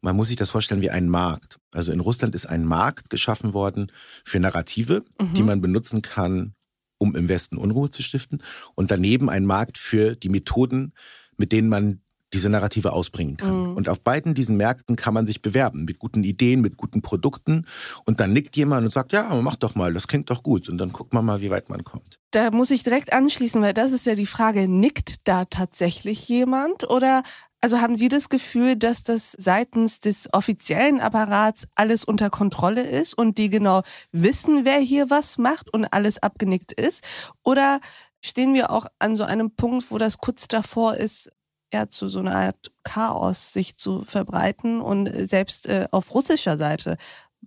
man 0.00 0.16
muss 0.16 0.28
sich 0.28 0.36
das 0.36 0.50
vorstellen 0.50 0.80
wie 0.80 0.90
ein 0.90 1.08
Markt. 1.08 1.58
Also 1.72 1.92
in 1.92 2.00
Russland 2.00 2.34
ist 2.34 2.46
ein 2.46 2.64
Markt 2.64 3.10
geschaffen 3.10 3.54
worden 3.54 3.90
für 4.24 4.38
Narrative, 4.38 5.04
mhm. 5.20 5.34
die 5.34 5.42
man 5.42 5.60
benutzen 5.60 6.02
kann, 6.02 6.54
um 6.98 7.16
im 7.16 7.28
Westen 7.28 7.56
Unruhe 7.56 7.90
zu 7.90 8.02
stiften. 8.02 8.42
Und 8.74 8.90
daneben 8.90 9.30
ein 9.30 9.44
Markt 9.44 9.78
für 9.78 10.14
die 10.16 10.28
Methoden, 10.28 10.92
mit 11.36 11.52
denen 11.52 11.68
man 11.68 12.00
diese 12.34 12.48
Narrative 12.48 12.92
ausbringen 12.92 13.36
kann. 13.36 13.70
Mhm. 13.70 13.76
Und 13.76 13.88
auf 13.88 14.02
beiden 14.02 14.34
diesen 14.34 14.56
Märkten 14.56 14.96
kann 14.96 15.14
man 15.14 15.24
sich 15.24 15.40
bewerben 15.40 15.84
mit 15.84 15.98
guten 15.98 16.24
Ideen, 16.24 16.60
mit 16.60 16.76
guten 16.76 17.00
Produkten. 17.00 17.64
Und 18.04 18.20
dann 18.20 18.32
nickt 18.32 18.56
jemand 18.56 18.84
und 18.84 18.92
sagt, 18.92 19.12
ja, 19.12 19.40
mach 19.40 19.56
doch 19.56 19.76
mal, 19.76 19.94
das 19.94 20.08
klingt 20.08 20.30
doch 20.30 20.42
gut. 20.42 20.68
Und 20.68 20.78
dann 20.78 20.92
guckt 20.92 21.14
man 21.14 21.24
mal, 21.24 21.40
wie 21.40 21.50
weit 21.50 21.70
man 21.70 21.84
kommt. 21.84 22.18
Da 22.32 22.50
muss 22.50 22.70
ich 22.70 22.82
direkt 22.82 23.12
anschließen, 23.12 23.62
weil 23.62 23.72
das 23.72 23.92
ist 23.92 24.04
ja 24.04 24.16
die 24.16 24.26
Frage, 24.26 24.68
nickt 24.68 25.16
da 25.24 25.44
tatsächlich 25.44 26.28
jemand 26.28 26.90
oder 26.90 27.22
also 27.64 27.80
haben 27.80 27.97
Sie 27.97 28.11
das 28.11 28.28
Gefühl, 28.28 28.76
dass 28.76 29.04
das 29.04 29.35
seitens 29.38 29.99
des 29.99 30.28
offiziellen 30.35 31.00
Apparats 31.00 31.66
alles 31.76 32.04
unter 32.04 32.28
Kontrolle 32.28 32.83
ist 32.83 33.16
und 33.16 33.38
die 33.38 33.49
genau 33.49 33.80
wissen, 34.12 34.66
wer 34.66 34.78
hier 34.80 35.09
was 35.09 35.38
macht 35.38 35.73
und 35.73 35.87
alles 35.87 36.23
abgenickt 36.23 36.73
ist? 36.73 37.02
Oder 37.42 37.80
stehen 38.23 38.52
wir 38.52 38.71
auch 38.71 38.85
an 38.99 39.16
so 39.16 39.25
einem 39.25 39.50
Punkt, 39.50 39.90
wo 39.90 39.97
das 39.97 40.18
kurz 40.18 40.47
davor 40.47 40.97
ist, 40.97 41.30
ja, 41.73 41.88
zu 41.88 42.11
so 42.11 42.18
einer 42.18 42.37
Art 42.37 42.71
Chaos 42.83 43.54
sich 43.54 43.78
zu 43.78 44.04
verbreiten 44.04 44.83
und 44.83 45.11
selbst 45.26 45.66
äh, 45.66 45.88
auf 45.90 46.14
russischer 46.14 46.59
Seite 46.59 46.99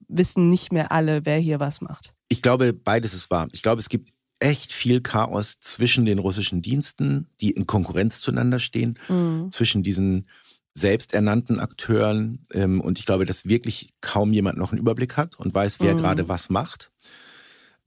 wissen 0.08 0.50
nicht 0.50 0.74
mehr 0.74 0.92
alle, 0.92 1.28
wer 1.28 1.38
hier 1.38 1.60
was 1.60 1.80
macht? 1.80 2.16
Ich 2.30 2.42
glaube, 2.42 2.74
beides 2.74 3.14
ist 3.14 3.30
wahr. 3.30 3.50
Ich 3.52 3.62
glaube, 3.62 3.82
es 3.82 3.88
gibt 3.88 4.14
echt 4.40 4.72
viel 4.72 5.02
Chaos 5.02 5.60
zwischen 5.60 6.06
den 6.06 6.20
russischen 6.20 6.62
Diensten, 6.62 7.28
die 7.42 7.52
in 7.52 7.68
Konkurrenz 7.68 8.22
zueinander 8.22 8.60
stehen, 8.60 9.00
mhm. 9.10 9.50
zwischen 9.52 9.84
diesen 9.84 10.28
selbsternannten 10.74 11.60
Akteuren. 11.60 12.44
Ähm, 12.54 12.82
und 12.82 13.00
ich 13.00 13.06
glaube, 13.06 13.26
dass 13.26 13.48
wirklich 13.48 13.94
kaum 14.02 14.32
jemand 14.32 14.58
noch 14.58 14.72
einen 14.72 14.80
Überblick 14.80 15.18
hat 15.18 15.40
und 15.40 15.54
weiß, 15.54 15.80
wer 15.80 15.96
mhm. 15.96 16.00
gerade 16.00 16.30
was 16.30 16.50
macht. 16.50 16.92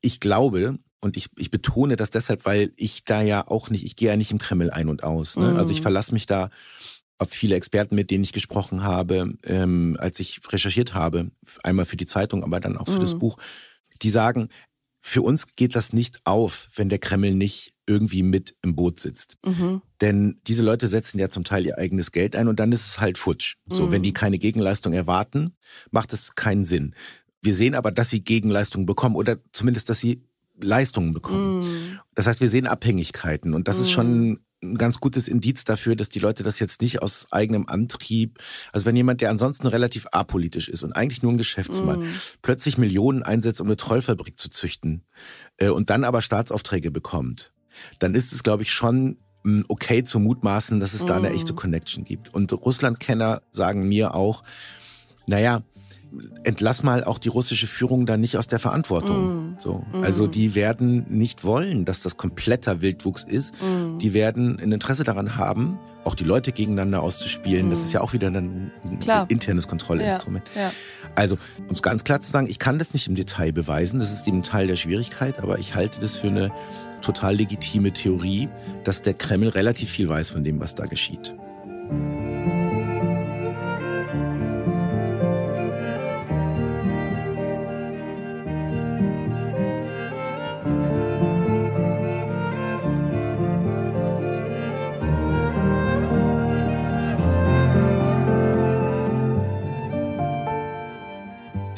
Ich 0.00 0.18
glaube, 0.18 0.78
und 1.00 1.16
ich, 1.16 1.28
ich 1.36 1.50
betone 1.50 1.96
das 1.96 2.10
deshalb, 2.10 2.44
weil 2.44 2.72
ich 2.76 3.04
da 3.04 3.22
ja 3.22 3.46
auch 3.46 3.70
nicht, 3.70 3.84
ich 3.84 3.96
gehe 3.96 4.08
ja 4.08 4.16
nicht 4.16 4.32
im 4.32 4.38
Kreml 4.38 4.70
ein 4.70 4.88
und 4.88 5.04
aus. 5.04 5.36
Ne? 5.36 5.52
Mhm. 5.52 5.56
Also 5.56 5.72
ich 5.72 5.78
mhm. 5.78 5.82
verlasse 5.82 6.12
mich 6.12 6.26
da 6.26 6.50
auf 7.18 7.30
viele 7.30 7.54
Experten, 7.54 7.94
mit 7.94 8.10
denen 8.10 8.24
ich 8.24 8.32
gesprochen 8.32 8.82
habe, 8.82 9.34
ähm, 9.44 9.96
als 10.00 10.18
ich 10.20 10.40
recherchiert 10.50 10.94
habe, 10.94 11.30
einmal 11.62 11.84
für 11.84 11.96
die 11.96 12.06
Zeitung, 12.06 12.42
aber 12.42 12.60
dann 12.60 12.76
auch 12.76 12.88
für 12.88 12.98
das 12.98 13.14
mhm. 13.14 13.18
Buch. 13.18 13.38
Die 14.02 14.10
sagen, 14.10 14.48
für 15.00 15.22
uns 15.22 15.54
geht 15.56 15.74
das 15.74 15.92
nicht 15.92 16.20
auf, 16.24 16.68
wenn 16.74 16.88
der 16.88 16.98
Kreml 16.98 17.34
nicht 17.34 17.74
irgendwie 17.86 18.22
mit 18.22 18.54
im 18.62 18.76
Boot 18.76 19.00
sitzt. 19.00 19.38
Mhm. 19.44 19.82
Denn 20.00 20.40
diese 20.46 20.62
Leute 20.62 20.88
setzen 20.88 21.18
ja 21.18 21.30
zum 21.30 21.44
Teil 21.44 21.66
ihr 21.66 21.78
eigenes 21.78 22.12
Geld 22.12 22.36
ein 22.36 22.48
und 22.48 22.60
dann 22.60 22.70
ist 22.72 22.86
es 22.86 23.00
halt 23.00 23.18
futsch. 23.18 23.56
So, 23.66 23.86
mhm. 23.86 23.92
wenn 23.92 24.02
die 24.02 24.12
keine 24.12 24.38
Gegenleistung 24.38 24.92
erwarten, 24.92 25.56
macht 25.90 26.12
es 26.12 26.34
keinen 26.34 26.64
Sinn. 26.64 26.94
Wir 27.42 27.54
sehen 27.54 27.74
aber, 27.74 27.90
dass 27.90 28.10
sie 28.10 28.22
Gegenleistungen 28.22 28.86
bekommen 28.86 29.16
oder 29.16 29.38
zumindest, 29.52 29.88
dass 29.88 29.98
sie 29.98 30.22
Leistungen 30.62 31.14
bekommen. 31.14 31.62
Mm. 31.62 32.00
Das 32.14 32.26
heißt, 32.26 32.42
wir 32.42 32.50
sehen 32.50 32.66
Abhängigkeiten 32.66 33.54
und 33.54 33.66
das 33.66 33.78
ist 33.78 33.90
schon 33.90 34.40
ein 34.62 34.76
ganz 34.76 35.00
gutes 35.00 35.28
Indiz 35.28 35.64
dafür, 35.64 35.96
dass 35.96 36.10
die 36.10 36.18
Leute 36.18 36.42
das 36.42 36.58
jetzt 36.58 36.82
nicht 36.82 37.02
aus 37.02 37.26
eigenem 37.30 37.66
Antrieb, 37.66 38.38
also 38.72 38.86
wenn 38.86 38.96
jemand, 38.96 39.20
der 39.20 39.30
ansonsten 39.30 39.66
relativ 39.66 40.06
apolitisch 40.12 40.68
ist 40.68 40.82
und 40.82 40.92
eigentlich 40.92 41.22
nur 41.22 41.32
ein 41.32 41.38
Geschäftsmann, 41.38 42.00
mm. 42.00 42.08
plötzlich 42.42 42.76
Millionen 42.76 43.22
einsetzt, 43.22 43.60
um 43.60 43.68
eine 43.68 43.76
Trollfabrik 43.76 44.38
zu 44.38 44.50
züchten 44.50 45.02
äh, 45.56 45.68
und 45.68 45.90
dann 45.90 46.04
aber 46.04 46.20
Staatsaufträge 46.20 46.90
bekommt, 46.90 47.52
dann 47.98 48.14
ist 48.14 48.32
es, 48.32 48.42
glaube 48.42 48.62
ich, 48.62 48.72
schon 48.72 49.16
mm, 49.44 49.62
okay 49.68 50.04
zu 50.04 50.18
mutmaßen, 50.18 50.78
dass 50.78 50.92
es 50.92 51.04
mm. 51.04 51.06
da 51.06 51.16
eine 51.16 51.30
echte 51.30 51.54
Connection 51.54 52.04
gibt. 52.04 52.32
Und 52.34 52.52
Russlandkenner 52.52 53.42
sagen 53.50 53.88
mir 53.88 54.14
auch, 54.14 54.42
naja, 55.26 55.62
entlass 56.44 56.82
mal 56.82 57.04
auch 57.04 57.18
die 57.18 57.28
russische 57.28 57.66
Führung 57.66 58.06
da 58.06 58.16
nicht 58.16 58.36
aus 58.36 58.46
der 58.46 58.58
Verantwortung. 58.58 59.52
Mm. 59.52 59.54
So. 59.58 59.84
Mm. 59.92 60.02
Also 60.02 60.26
die 60.26 60.54
werden 60.54 61.06
nicht 61.08 61.44
wollen, 61.44 61.84
dass 61.84 62.00
das 62.00 62.16
kompletter 62.16 62.82
Wildwuchs 62.82 63.22
ist. 63.22 63.54
Mm. 63.62 63.98
Die 63.98 64.14
werden 64.14 64.58
ein 64.60 64.72
Interesse 64.72 65.04
daran 65.04 65.36
haben, 65.36 65.78
auch 66.04 66.14
die 66.14 66.24
Leute 66.24 66.52
gegeneinander 66.52 67.02
auszuspielen. 67.02 67.70
Das 67.70 67.80
ist 67.80 67.92
ja 67.92 68.00
auch 68.00 68.12
wieder 68.12 68.28
ein 68.28 68.70
klar. 69.00 69.26
internes 69.28 69.68
Kontrollinstrument. 69.68 70.48
Ja, 70.54 70.62
ja. 70.62 70.72
Also, 71.14 71.36
um 71.58 71.72
es 71.72 71.82
ganz 71.82 72.04
klar 72.04 72.20
zu 72.20 72.30
sagen, 72.30 72.48
ich 72.48 72.58
kann 72.58 72.78
das 72.78 72.92
nicht 72.92 73.08
im 73.08 73.14
Detail 73.14 73.52
beweisen. 73.52 74.00
Das 74.00 74.12
ist 74.12 74.26
eben 74.26 74.42
Teil 74.42 74.66
der 74.66 74.76
Schwierigkeit, 74.76 75.38
aber 75.38 75.58
ich 75.58 75.74
halte 75.74 76.00
das 76.00 76.16
für 76.16 76.28
eine 76.28 76.50
total 77.02 77.36
legitime 77.36 77.92
Theorie, 77.92 78.48
dass 78.84 79.02
der 79.02 79.14
Kreml 79.14 79.48
relativ 79.48 79.90
viel 79.90 80.08
weiß 80.08 80.30
von 80.30 80.44
dem, 80.44 80.60
was 80.60 80.74
da 80.74 80.86
geschieht. 80.86 81.34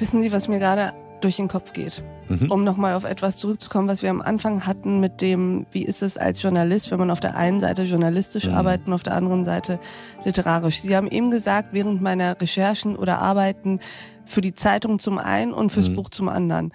Wissen 0.02 0.20
Sie, 0.20 0.32
was 0.32 0.48
mir 0.48 0.58
gerade 0.58 0.94
durch 1.20 1.36
den 1.36 1.46
Kopf 1.46 1.72
geht? 1.72 2.02
Mhm. 2.28 2.50
Um 2.50 2.64
nochmal 2.64 2.94
auf 2.94 3.04
etwas 3.04 3.36
zurückzukommen, 3.36 3.86
was 3.86 4.02
wir 4.02 4.10
am 4.10 4.20
Anfang 4.20 4.66
hatten 4.66 4.98
mit 4.98 5.20
dem, 5.20 5.64
wie 5.70 5.84
ist 5.84 6.02
es 6.02 6.18
als 6.18 6.42
Journalist, 6.42 6.90
wenn 6.90 6.98
man 6.98 7.12
auf 7.12 7.20
der 7.20 7.36
einen 7.36 7.60
Seite 7.60 7.84
journalistisch 7.84 8.46
mhm. 8.46 8.54
arbeitet 8.54 8.88
und 8.88 8.94
auf 8.94 9.04
der 9.04 9.14
anderen 9.14 9.44
Seite 9.44 9.78
literarisch. 10.24 10.80
Sie 10.82 10.96
haben 10.96 11.06
eben 11.06 11.30
gesagt, 11.30 11.68
während 11.70 12.02
meiner 12.02 12.40
Recherchen 12.40 12.96
oder 12.96 13.20
Arbeiten 13.20 13.78
für 14.24 14.40
die 14.40 14.54
Zeitung 14.54 14.98
zum 14.98 15.18
einen 15.18 15.52
und 15.52 15.70
fürs 15.70 15.88
mhm. 15.88 15.94
Buch 15.94 16.10
zum 16.10 16.28
anderen. 16.28 16.72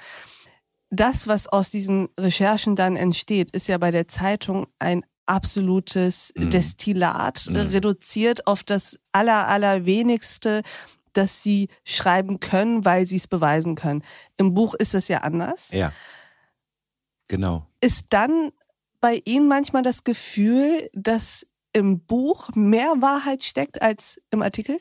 Das, 0.89 1.27
was 1.27 1.47
aus 1.47 1.69
diesen 1.69 2.07
Recherchen 2.17 2.77
dann 2.77 2.95
entsteht, 2.95 3.51
ist 3.51 3.67
ja 3.67 3.77
bei 3.77 3.91
der 3.91 4.07
Zeitung 4.07 4.67
ein 4.79 5.03
absolutes 5.25 6.31
mhm. 6.37 6.49
Destillat, 6.49 7.47
mhm. 7.49 7.57
reduziert 7.57 8.47
auf 8.47 8.63
das 8.63 8.97
aller, 9.11 9.49
allerwenigste, 9.49 10.61
dass 11.17 11.43
sie 11.43 11.69
schreiben 11.83 12.39
können, 12.39 12.85
weil 12.85 13.05
sie 13.05 13.17
es 13.17 13.27
beweisen 13.27 13.75
können. 13.75 14.03
Im 14.37 14.53
Buch 14.53 14.75
ist 14.75 14.93
das 14.93 15.07
ja 15.07 15.19
anders. 15.19 15.71
Ja. 15.71 15.91
Genau. 17.27 17.67
Ist 17.81 18.05
dann 18.09 18.51
bei 18.99 19.21
Ihnen 19.25 19.47
manchmal 19.47 19.83
das 19.83 20.03
Gefühl, 20.03 20.89
dass 20.93 21.45
im 21.73 21.99
Buch 21.99 22.49
mehr 22.55 22.93
Wahrheit 22.99 23.43
steckt 23.43 23.81
als 23.81 24.21
im 24.31 24.41
Artikel? 24.41 24.79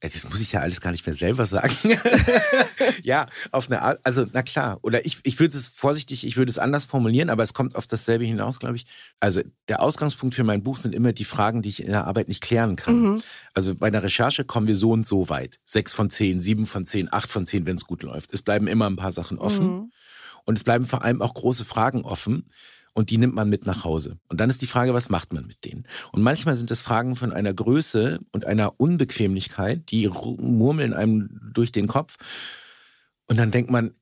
Das 0.00 0.28
muss 0.28 0.40
ich 0.40 0.52
ja 0.52 0.60
alles 0.60 0.80
gar 0.80 0.92
nicht 0.92 1.04
mehr 1.06 1.14
selber 1.14 1.44
sagen. 1.44 1.74
ja, 3.02 3.26
auf 3.50 3.66
eine 3.66 3.82
Art, 3.82 3.98
also 4.04 4.26
na 4.32 4.42
klar. 4.42 4.78
Oder 4.82 5.04
ich, 5.04 5.18
ich 5.24 5.40
würde 5.40 5.56
es 5.56 5.66
vorsichtig, 5.66 6.24
ich 6.24 6.36
würde 6.36 6.50
es 6.50 6.58
anders 6.58 6.84
formulieren, 6.84 7.30
aber 7.30 7.42
es 7.42 7.52
kommt 7.52 7.74
auf 7.74 7.88
dasselbe 7.88 8.24
hinaus, 8.24 8.60
glaube 8.60 8.76
ich. 8.76 8.86
Also 9.18 9.42
der 9.66 9.82
Ausgangspunkt 9.82 10.36
für 10.36 10.44
mein 10.44 10.62
Buch 10.62 10.76
sind 10.76 10.94
immer 10.94 11.12
die 11.12 11.24
Fragen, 11.24 11.62
die 11.62 11.70
ich 11.70 11.82
in 11.82 11.90
der 11.90 12.06
Arbeit 12.06 12.28
nicht 12.28 12.42
klären 12.42 12.76
kann. 12.76 13.00
Mhm. 13.00 13.22
Also 13.54 13.74
bei 13.74 13.90
der 13.90 14.04
Recherche 14.04 14.44
kommen 14.44 14.68
wir 14.68 14.76
so 14.76 14.92
und 14.92 15.04
so 15.04 15.28
weit. 15.30 15.58
Sechs 15.64 15.92
von 15.92 16.10
zehn, 16.10 16.40
sieben 16.40 16.66
von 16.66 16.86
zehn, 16.86 17.12
acht 17.12 17.28
von 17.28 17.44
zehn, 17.44 17.66
wenn 17.66 17.76
es 17.76 17.84
gut 17.84 18.04
läuft. 18.04 18.32
Es 18.32 18.42
bleiben 18.42 18.68
immer 18.68 18.88
ein 18.88 18.96
paar 18.96 19.12
Sachen 19.12 19.38
offen. 19.38 19.66
Mhm. 19.66 19.92
Und 20.44 20.58
es 20.58 20.64
bleiben 20.64 20.86
vor 20.86 21.02
allem 21.02 21.20
auch 21.22 21.34
große 21.34 21.64
Fragen 21.64 22.02
offen 22.04 22.46
und 22.98 23.10
die 23.10 23.18
nimmt 23.18 23.36
man 23.36 23.48
mit 23.48 23.64
nach 23.64 23.84
Hause. 23.84 24.18
Und 24.26 24.40
dann 24.40 24.50
ist 24.50 24.60
die 24.60 24.66
Frage, 24.66 24.92
was 24.92 25.08
macht 25.08 25.32
man 25.32 25.46
mit 25.46 25.64
denen? 25.64 25.86
Und 26.10 26.20
manchmal 26.20 26.56
sind 26.56 26.68
es 26.72 26.80
Fragen 26.80 27.14
von 27.14 27.32
einer 27.32 27.54
Größe 27.54 28.18
und 28.32 28.44
einer 28.44 28.80
Unbequemlichkeit, 28.80 29.92
die 29.92 30.08
murmeln 30.08 30.92
einem 30.92 31.52
durch 31.54 31.70
den 31.70 31.86
Kopf. 31.86 32.16
Und 33.28 33.36
dann 33.36 33.52
denkt 33.52 33.70
man, 33.70 33.92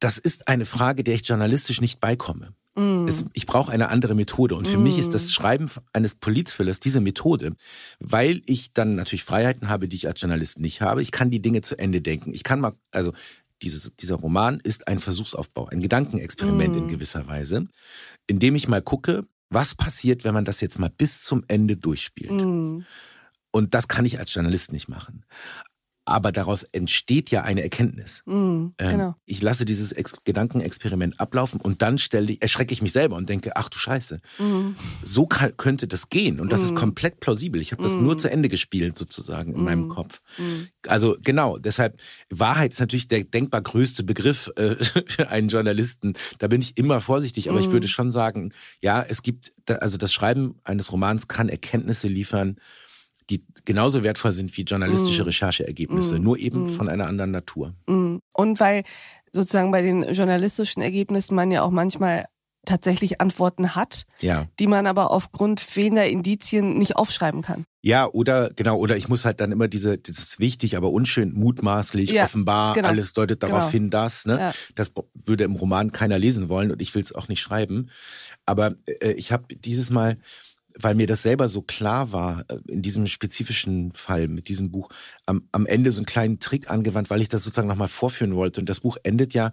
das 0.00 0.18
ist 0.18 0.48
eine 0.48 0.66
Frage, 0.66 1.04
der 1.04 1.14
ich 1.14 1.28
journalistisch 1.28 1.80
nicht 1.80 2.00
beikomme. 2.00 2.48
Mm. 2.74 3.06
Es, 3.06 3.24
ich 3.34 3.46
brauche 3.46 3.70
eine 3.70 3.88
andere 3.88 4.16
Methode. 4.16 4.56
Und 4.56 4.66
für 4.66 4.78
mm. 4.78 4.82
mich 4.82 4.98
ist 4.98 5.14
das 5.14 5.32
Schreiben 5.32 5.70
eines 5.92 6.16
Polizfüllers 6.16 6.80
diese 6.80 7.00
Methode, 7.00 7.54
weil 8.00 8.42
ich 8.46 8.72
dann 8.72 8.96
natürlich 8.96 9.22
Freiheiten 9.22 9.68
habe, 9.68 9.86
die 9.86 9.94
ich 9.94 10.08
als 10.08 10.20
Journalist 10.20 10.58
nicht 10.58 10.80
habe. 10.80 11.02
Ich 11.02 11.12
kann 11.12 11.30
die 11.30 11.40
Dinge 11.40 11.62
zu 11.62 11.78
Ende 11.78 12.02
denken. 12.02 12.34
Ich 12.34 12.42
kann 12.42 12.58
mal, 12.58 12.72
also 12.90 13.12
dieses, 13.62 13.94
dieser 13.96 14.16
Roman 14.16 14.60
ist 14.60 14.88
ein 14.88 15.00
Versuchsaufbau, 15.00 15.66
ein 15.66 15.80
Gedankenexperiment 15.80 16.74
mm. 16.74 16.78
in 16.78 16.88
gewisser 16.88 17.26
Weise 17.26 17.68
indem 18.26 18.54
ich 18.54 18.68
mal 18.68 18.82
gucke, 18.82 19.26
was 19.50 19.74
passiert, 19.74 20.24
wenn 20.24 20.34
man 20.34 20.44
das 20.44 20.60
jetzt 20.60 20.78
mal 20.78 20.90
bis 20.90 21.22
zum 21.22 21.44
Ende 21.48 21.76
durchspielt. 21.76 22.32
Mhm. 22.32 22.84
Und 23.50 23.74
das 23.74 23.88
kann 23.88 24.04
ich 24.04 24.18
als 24.18 24.34
Journalist 24.34 24.72
nicht 24.72 24.88
machen. 24.88 25.24
Aber 26.06 26.32
daraus 26.32 26.64
entsteht 26.64 27.30
ja 27.30 27.42
eine 27.42 27.62
Erkenntnis. 27.62 28.22
Mm, 28.26 28.68
genau. 28.76 29.08
ähm, 29.08 29.14
ich 29.24 29.40
lasse 29.40 29.64
dieses 29.64 29.92
Ex 29.92 30.16
Gedankenexperiment 30.24 31.18
ablaufen 31.18 31.60
und 31.60 31.80
dann 31.80 31.98
stelle, 31.98 32.36
erschrecke 32.40 32.72
ich 32.72 32.82
mich 32.82 32.92
selber 32.92 33.16
und 33.16 33.28
denke, 33.28 33.56
ach 33.56 33.68
du 33.70 33.78
Scheiße, 33.78 34.20
mm. 34.38 34.76
so 35.02 35.26
kann, 35.26 35.56
könnte 35.56 35.86
das 35.86 36.10
gehen. 36.10 36.40
Und 36.40 36.52
das 36.52 36.60
mm. 36.60 36.64
ist 36.64 36.74
komplett 36.76 37.20
plausibel. 37.20 37.60
Ich 37.60 37.72
habe 37.72 37.82
das 37.82 37.96
nur 37.96 38.14
mm. 38.14 38.18
zu 38.18 38.30
Ende 38.30 38.48
gespielt 38.48 38.98
sozusagen 38.98 39.54
in 39.54 39.64
meinem 39.64 39.86
mm. 39.86 39.88
Kopf. 39.88 40.20
Mm. 40.36 40.42
Also 40.88 41.16
genau, 41.22 41.56
deshalb, 41.56 42.00
Wahrheit 42.28 42.72
ist 42.72 42.80
natürlich 42.80 43.08
der 43.08 43.24
denkbar 43.24 43.62
größte 43.62 44.04
Begriff 44.04 44.52
äh, 44.56 44.76
für 45.06 45.28
einen 45.30 45.48
Journalisten. 45.48 46.14
Da 46.38 46.48
bin 46.48 46.60
ich 46.60 46.76
immer 46.76 47.00
vorsichtig, 47.00 47.48
aber 47.48 47.60
ich 47.60 47.70
würde 47.70 47.88
schon 47.88 48.10
sagen, 48.10 48.52
ja, 48.80 49.02
es 49.02 49.22
gibt, 49.22 49.52
also 49.66 49.96
das 49.96 50.12
Schreiben 50.12 50.56
eines 50.64 50.92
Romans 50.92 51.28
kann 51.28 51.48
Erkenntnisse 51.48 52.08
liefern, 52.08 52.56
die 53.30 53.44
genauso 53.64 54.02
wertvoll 54.02 54.32
sind 54.32 54.56
wie 54.56 54.62
journalistische 54.62 55.22
mm. 55.22 55.26
Rechercheergebnisse, 55.26 56.18
mm. 56.18 56.22
nur 56.22 56.38
eben 56.38 56.64
mm. 56.64 56.68
von 56.68 56.88
einer 56.88 57.06
anderen 57.06 57.30
Natur. 57.30 57.74
Mm. 57.86 58.16
Und 58.32 58.60
weil 58.60 58.84
sozusagen 59.32 59.70
bei 59.70 59.82
den 59.82 60.02
journalistischen 60.12 60.82
Ergebnissen 60.82 61.34
man 61.34 61.50
ja 61.50 61.62
auch 61.62 61.70
manchmal 61.70 62.26
tatsächlich 62.64 63.20
Antworten 63.20 63.74
hat, 63.74 64.04
ja. 64.20 64.46
die 64.58 64.66
man 64.66 64.86
aber 64.86 65.10
aufgrund 65.10 65.60
fehlender 65.60 66.06
Indizien 66.06 66.78
nicht 66.78 66.96
aufschreiben 66.96 67.42
kann. 67.42 67.64
Ja, 67.82 68.08
oder 68.08 68.50
genau, 68.54 68.78
oder 68.78 68.96
ich 68.96 69.08
muss 69.08 69.24
halt 69.24 69.40
dann 69.40 69.52
immer 69.52 69.68
diese, 69.68 69.98
dieses 69.98 70.38
wichtig, 70.38 70.76
aber 70.76 70.90
unschön, 70.90 71.32
mutmaßlich, 71.32 72.10
ja, 72.10 72.24
offenbar, 72.24 72.74
genau. 72.74 72.88
alles 72.88 73.12
deutet 73.12 73.42
darauf 73.42 73.58
genau. 73.58 73.70
hin, 73.70 73.90
dass, 73.90 74.24
ne? 74.24 74.38
Ja. 74.38 74.52
Das 74.74 74.92
würde 75.12 75.44
im 75.44 75.56
Roman 75.56 75.92
keiner 75.92 76.18
lesen 76.18 76.48
wollen 76.48 76.72
und 76.72 76.80
ich 76.80 76.94
will 76.94 77.02
es 77.02 77.14
auch 77.14 77.28
nicht 77.28 77.40
schreiben. 77.40 77.90
Aber 78.46 78.74
äh, 78.86 79.12
ich 79.12 79.32
habe 79.32 79.54
dieses 79.54 79.90
Mal 79.90 80.16
weil 80.78 80.94
mir 80.94 81.06
das 81.06 81.22
selber 81.22 81.48
so 81.48 81.62
klar 81.62 82.12
war, 82.12 82.44
äh, 82.48 82.58
in 82.68 82.82
diesem 82.82 83.06
spezifischen 83.06 83.92
Fall 83.94 84.28
mit 84.28 84.48
diesem 84.48 84.70
Buch, 84.70 84.88
am, 85.26 85.48
am 85.52 85.66
Ende 85.66 85.92
so 85.92 85.98
einen 85.98 86.06
kleinen 86.06 86.40
Trick 86.40 86.70
angewandt, 86.70 87.10
weil 87.10 87.22
ich 87.22 87.28
das 87.28 87.44
sozusagen 87.44 87.68
nochmal 87.68 87.88
vorführen 87.88 88.34
wollte. 88.34 88.60
Und 88.60 88.68
das 88.68 88.80
Buch 88.80 88.96
endet 89.02 89.34
ja 89.34 89.52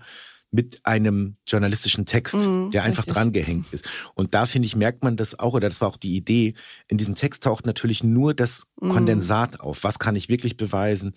mit 0.51 0.85
einem 0.85 1.37
journalistischen 1.47 2.05
Text, 2.05 2.35
mhm, 2.35 2.71
der 2.71 2.83
einfach 2.83 3.03
richtig. 3.03 3.15
drangehängt 3.15 3.67
ist. 3.71 3.89
Und 4.15 4.33
da 4.33 4.45
finde 4.45 4.65
ich, 4.65 4.75
merkt 4.75 5.01
man 5.01 5.15
das 5.15 5.39
auch, 5.39 5.53
oder 5.53 5.69
das 5.69 5.79
war 5.79 5.87
auch 5.87 5.97
die 5.97 6.15
Idee, 6.15 6.55
in 6.89 6.97
diesem 6.97 7.15
Text 7.15 7.43
taucht 7.43 7.65
natürlich 7.65 8.03
nur 8.03 8.33
das 8.33 8.63
mhm. 8.81 8.89
Kondensat 8.89 9.61
auf. 9.61 9.83
Was 9.83 9.97
kann 9.97 10.15
ich 10.17 10.27
wirklich 10.27 10.57
beweisen? 10.57 11.13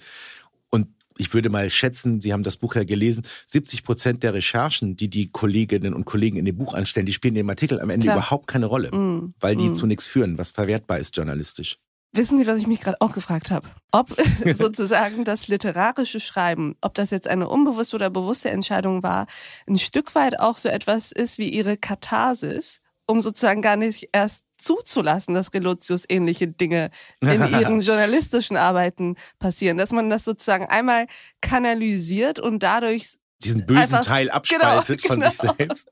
Ich 1.19 1.33
würde 1.33 1.51
mal 1.51 1.71
schätzen, 1.71 2.21
Sie 2.21 2.33
haben 2.33 2.43
das 2.43 2.57
Buch 2.57 2.75
ja 2.75 2.85
gelesen, 2.85 3.25
70 3.47 3.85
Prozent 3.85 4.23
der 4.23 4.35
Recherchen, 4.35 4.97
die 4.97 5.09
die 5.09 5.31
Kolleginnen 5.31 5.95
und 5.95 6.05
Kollegen 6.05 6.37
in 6.37 6.45
dem 6.45 6.57
Buch 6.57 6.75
anstellen, 6.75 7.07
die 7.07 7.13
spielen 7.13 7.35
dem 7.35 7.49
Artikel 7.49 7.81
am 7.81 7.91
Ende 7.91 8.07
Klar. 8.07 8.17
überhaupt 8.17 8.47
keine 8.47 8.67
Rolle, 8.67 8.91
mm. 8.91 9.35
weil 9.41 9.57
die 9.57 9.69
mm. 9.69 9.75
zu 9.75 9.87
nichts 9.87 10.07
führen, 10.07 10.39
was 10.39 10.51
verwertbar 10.51 10.99
ist 10.99 11.17
journalistisch. 11.17 11.79
Wissen 12.17 12.39
Sie, 12.39 12.47
was 12.47 12.59
ich 12.59 12.69
mich 12.69 12.81
gerade 12.81 13.01
auch 13.01 13.13
gefragt 13.13 13.51
habe? 13.51 13.69
Ob 13.91 14.15
sozusagen 14.55 15.25
das 15.25 15.49
literarische 15.49 16.21
Schreiben, 16.21 16.77
ob 16.81 16.95
das 16.95 17.11
jetzt 17.11 17.29
eine 17.29 17.49
unbewusste 17.49 17.97
oder 17.97 18.11
bewusste 18.11 18.51
Entscheidung 18.51 19.03
war, 19.03 19.27
ein 19.69 19.79
Stück 19.79 20.15
weit 20.15 20.39
auch 20.39 20.59
so 20.59 20.69
etwas 20.69 21.11
ist 21.11 21.39
wie 21.39 21.49
Ihre 21.49 21.77
Katharsis, 21.77 22.81
um 23.07 23.21
sozusagen 23.21 23.63
gar 23.63 23.77
nicht 23.77 24.11
erst 24.13 24.45
zuzulassen, 24.65 25.35
dass 25.35 25.53
Relotius 25.53 26.05
ähnliche 26.09 26.49
Dinge 26.49 26.91
in 27.21 27.29
ihren 27.31 27.81
journalistischen 27.81 28.57
Arbeiten 28.57 29.17
passieren, 29.39 29.77
dass 29.77 29.91
man 29.93 30.11
das 30.11 30.25
sozusagen 30.25 30.67
einmal 30.67 31.07
kanalisiert 31.41 32.39
und 32.39 32.63
dadurch 32.63 33.19
diesen 33.43 33.67
bösen 33.67 33.83
Einfach- 33.83 34.05
Teil 34.05 34.31
abspaltet 34.31 35.03
genau, 35.03 35.15
von 35.15 35.31
sich 35.31 35.39
genau. 35.39 35.55
selbst. 35.59 35.91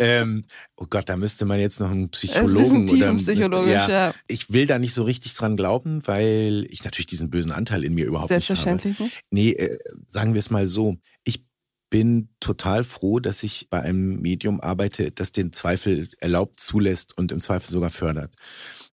Ähm, 0.00 0.44
oh 0.76 0.86
Gott, 0.88 1.08
da 1.08 1.16
müsste 1.16 1.44
man 1.44 1.58
jetzt 1.58 1.80
noch 1.80 1.90
einen 1.90 2.04
ist 2.04 2.22
ein 2.36 2.46
Psychologen 2.46 2.88
oder 2.88 2.98
tiefenpsychologisch, 2.98 3.72
ja, 3.72 3.88
ja. 3.88 4.14
ich 4.28 4.52
will 4.52 4.66
da 4.66 4.78
nicht 4.78 4.94
so 4.94 5.02
richtig 5.02 5.34
dran 5.34 5.56
glauben, 5.56 6.06
weil 6.06 6.66
ich 6.70 6.84
natürlich 6.84 7.06
diesen 7.06 7.30
bösen 7.30 7.50
Anteil 7.50 7.82
in 7.84 7.94
mir 7.94 8.06
überhaupt 8.06 8.30
nicht 8.30 8.48
habe. 8.48 8.56
Selbstverständlich 8.56 9.00
nicht. 9.00 9.24
Nee, 9.30 9.50
äh, 9.52 9.78
sagen 10.06 10.34
wir 10.34 10.38
es 10.38 10.50
mal 10.50 10.68
so. 10.68 10.96
Ich 11.24 11.47
bin 11.90 12.28
total 12.40 12.84
froh, 12.84 13.20
dass 13.20 13.42
ich 13.42 13.68
bei 13.70 13.80
einem 13.80 14.20
Medium 14.20 14.60
arbeite, 14.60 15.10
das 15.10 15.32
den 15.32 15.52
Zweifel 15.52 16.08
erlaubt, 16.20 16.60
zulässt 16.60 17.16
und 17.16 17.32
im 17.32 17.40
Zweifel 17.40 17.70
sogar 17.70 17.90
fördert. 17.90 18.34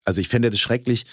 Also 0.04 0.20
ich 0.20 0.28
fände 0.28 0.50
das 0.50 0.60
schrecklich, 0.60 1.04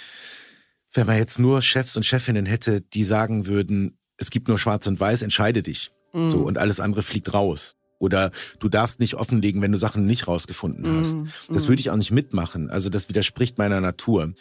wenn 0.94 1.08
man 1.08 1.18
jetzt 1.18 1.40
nur 1.40 1.62
Chefs 1.62 1.96
und 1.96 2.06
Chefinnen 2.06 2.46
hätte, 2.46 2.82
die 2.82 3.04
sagen 3.04 3.48
würden, 3.48 3.98
es 4.18 4.30
gibt 4.30 4.48
nur 4.48 4.60
Schwarz 4.60 4.88
und 4.88 5.00
Weiß, 5.00 5.22
entscheide 5.22 5.64
dich. 5.64 5.92
Mhm. 6.14 6.30
So, 6.30 6.40
und 6.40 6.58
alles 6.58 6.80
andere 6.80 7.02
fliegt 7.02 7.34
raus. 7.34 7.76
Oder 8.00 8.32
du 8.60 8.68
darfst 8.68 9.00
nicht 9.00 9.16
offenlegen, 9.16 9.62
wenn 9.62 9.72
du 9.72 9.78
Sachen 9.78 10.06
nicht 10.06 10.28
rausgefunden 10.28 11.00
hast. 11.00 11.16
Mhm. 11.16 11.30
Das 11.50 11.68
würde 11.68 11.80
ich 11.80 11.92
auch 11.92 11.96
nicht 11.96 12.12
mitmachen. 12.12 12.70
Also 12.70 12.90
das 12.90 13.10
widerspricht 13.10 13.58
meiner 13.58 13.80
Natur. 13.80 14.34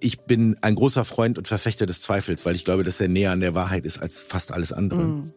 Ich 0.00 0.20
bin 0.20 0.56
ein 0.60 0.74
großer 0.74 1.04
Freund 1.04 1.38
und 1.38 1.48
Verfechter 1.48 1.86
des 1.86 2.00
Zweifels, 2.00 2.46
weil 2.46 2.54
ich 2.54 2.64
glaube, 2.64 2.84
dass 2.84 3.00
er 3.00 3.08
näher 3.08 3.32
an 3.32 3.40
der 3.40 3.54
Wahrheit 3.54 3.84
ist 3.84 3.98
als 3.98 4.22
fast 4.22 4.52
alles 4.52 4.72
andere. 4.72 5.02
Mhm. 5.02 5.32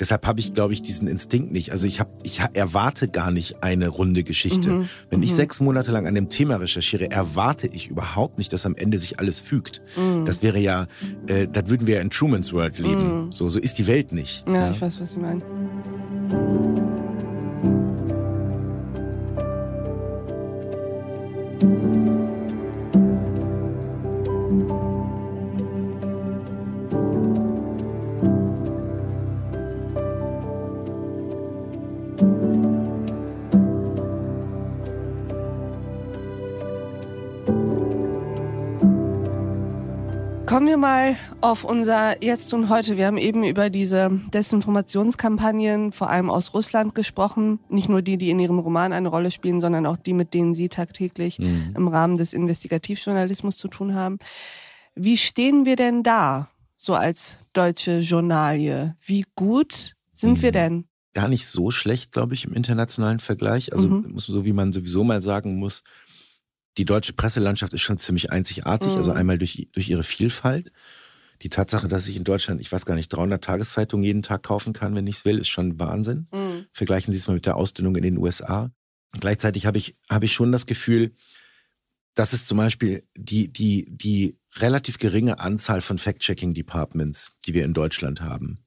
Deshalb 0.00 0.26
habe 0.26 0.40
ich, 0.40 0.54
glaube 0.54 0.72
ich, 0.72 0.82
diesen 0.82 1.06
Instinkt 1.06 1.52
nicht. 1.52 1.72
Also 1.72 1.86
ich, 1.86 2.00
hab, 2.00 2.08
ich 2.24 2.40
erwarte 2.52 3.08
gar 3.08 3.30
nicht 3.30 3.62
eine 3.62 3.88
runde 3.88 4.24
Geschichte. 4.24 4.70
Mhm. 4.70 4.88
Wenn 5.10 5.22
ich 5.22 5.34
sechs 5.34 5.60
Monate 5.60 5.92
lang 5.92 6.06
an 6.06 6.14
dem 6.14 6.28
Thema 6.28 6.56
recherchiere, 6.56 7.10
erwarte 7.10 7.68
ich 7.68 7.88
überhaupt 7.88 8.38
nicht, 8.38 8.52
dass 8.52 8.66
am 8.66 8.74
Ende 8.74 8.98
sich 8.98 9.20
alles 9.20 9.38
fügt. 9.38 9.82
Mhm. 9.96 10.26
Das 10.26 10.42
wäre 10.42 10.58
ja, 10.58 10.86
äh, 11.28 11.46
da 11.50 11.68
würden 11.68 11.86
wir 11.86 11.96
ja 11.96 12.00
in 12.00 12.10
Truman's 12.10 12.52
World 12.52 12.78
leben. 12.78 13.30
So, 13.30 13.48
so 13.48 13.58
ist 13.58 13.78
die 13.78 13.86
Welt 13.86 14.12
nicht. 14.12 14.44
Ja, 14.48 14.70
ich 14.70 14.80
weiß, 14.80 15.00
was 15.00 15.12
Sie 15.12 15.20
meinen. 15.20 16.83
Wir 40.74 40.78
mal 40.78 41.16
auf 41.40 41.62
unser 41.62 42.20
Jetzt 42.24 42.52
und 42.52 42.68
Heute. 42.68 42.96
Wir 42.96 43.06
haben 43.06 43.16
eben 43.16 43.44
über 43.44 43.70
diese 43.70 44.10
Desinformationskampagnen, 44.32 45.92
vor 45.92 46.10
allem 46.10 46.30
aus 46.30 46.52
Russland, 46.52 46.96
gesprochen. 46.96 47.60
Nicht 47.68 47.88
nur 47.88 48.02
die, 48.02 48.18
die 48.18 48.30
in 48.30 48.40
Ihrem 48.40 48.58
Roman 48.58 48.92
eine 48.92 49.08
Rolle 49.08 49.30
spielen, 49.30 49.60
sondern 49.60 49.86
auch 49.86 49.96
die, 49.96 50.14
mit 50.14 50.34
denen 50.34 50.52
Sie 50.54 50.68
tagtäglich 50.68 51.38
im 51.38 51.86
Rahmen 51.86 52.16
des 52.16 52.32
Investigativjournalismus 52.32 53.56
zu 53.56 53.68
tun 53.68 53.94
haben. 53.94 54.18
Wie 54.96 55.16
stehen 55.16 55.64
wir 55.64 55.76
denn 55.76 56.02
da, 56.02 56.48
so 56.76 56.94
als 56.94 57.38
deutsche 57.52 58.00
Journalie? 58.00 58.96
Wie 59.00 59.24
gut 59.36 59.94
sind 60.12 60.42
wir 60.42 60.50
denn? 60.50 60.86
Gar 61.14 61.28
nicht 61.28 61.46
so 61.46 61.70
schlecht, 61.70 62.10
glaube 62.10 62.34
ich, 62.34 62.46
im 62.46 62.52
internationalen 62.52 63.20
Vergleich. 63.20 63.72
Also 63.72 63.88
Mhm. 63.88 64.18
so 64.18 64.44
wie 64.44 64.52
man 64.52 64.72
sowieso 64.72 65.04
mal 65.04 65.22
sagen 65.22 65.56
muss, 65.56 65.84
die 66.78 66.84
deutsche 66.84 67.12
Presselandschaft 67.12 67.72
ist 67.72 67.82
schon 67.82 67.98
ziemlich 67.98 68.32
einzigartig. 68.32 68.92
Mhm. 68.92 68.98
Also 68.98 69.12
einmal 69.12 69.38
durch, 69.38 69.68
durch 69.72 69.88
ihre 69.88 70.02
Vielfalt. 70.02 70.72
Die 71.42 71.48
Tatsache, 71.48 71.88
dass 71.88 72.06
ich 72.06 72.16
in 72.16 72.24
Deutschland, 72.24 72.60
ich 72.60 72.70
weiß 72.70 72.86
gar 72.86 72.94
nicht, 72.94 73.08
300 73.08 73.42
Tageszeitungen 73.42 74.04
jeden 74.04 74.22
Tag 74.22 74.42
kaufen 74.42 74.72
kann, 74.72 74.94
wenn 74.94 75.06
ich 75.06 75.16
es 75.16 75.24
will, 75.24 75.38
ist 75.38 75.48
schon 75.48 75.78
Wahnsinn. 75.78 76.28
Mhm. 76.32 76.66
Vergleichen 76.72 77.12
Sie 77.12 77.18
es 77.18 77.26
mal 77.26 77.34
mit 77.34 77.46
der 77.46 77.56
Ausdünnung 77.56 77.96
in 77.96 78.02
den 78.02 78.18
USA. 78.18 78.70
Und 79.12 79.20
gleichzeitig 79.20 79.66
habe 79.66 79.78
ich, 79.78 79.96
habe 80.08 80.24
ich 80.24 80.32
schon 80.32 80.52
das 80.52 80.66
Gefühl, 80.66 81.12
dass 82.14 82.32
es 82.32 82.46
zum 82.46 82.58
Beispiel 82.58 83.06
die, 83.16 83.52
die, 83.52 83.86
die 83.88 84.38
relativ 84.56 84.98
geringe 84.98 85.40
Anzahl 85.40 85.80
von 85.80 85.98
Fact-Checking-Departments, 85.98 87.32
die 87.46 87.54
wir 87.54 87.64
in 87.64 87.74
Deutschland 87.74 88.20
haben, 88.20 88.60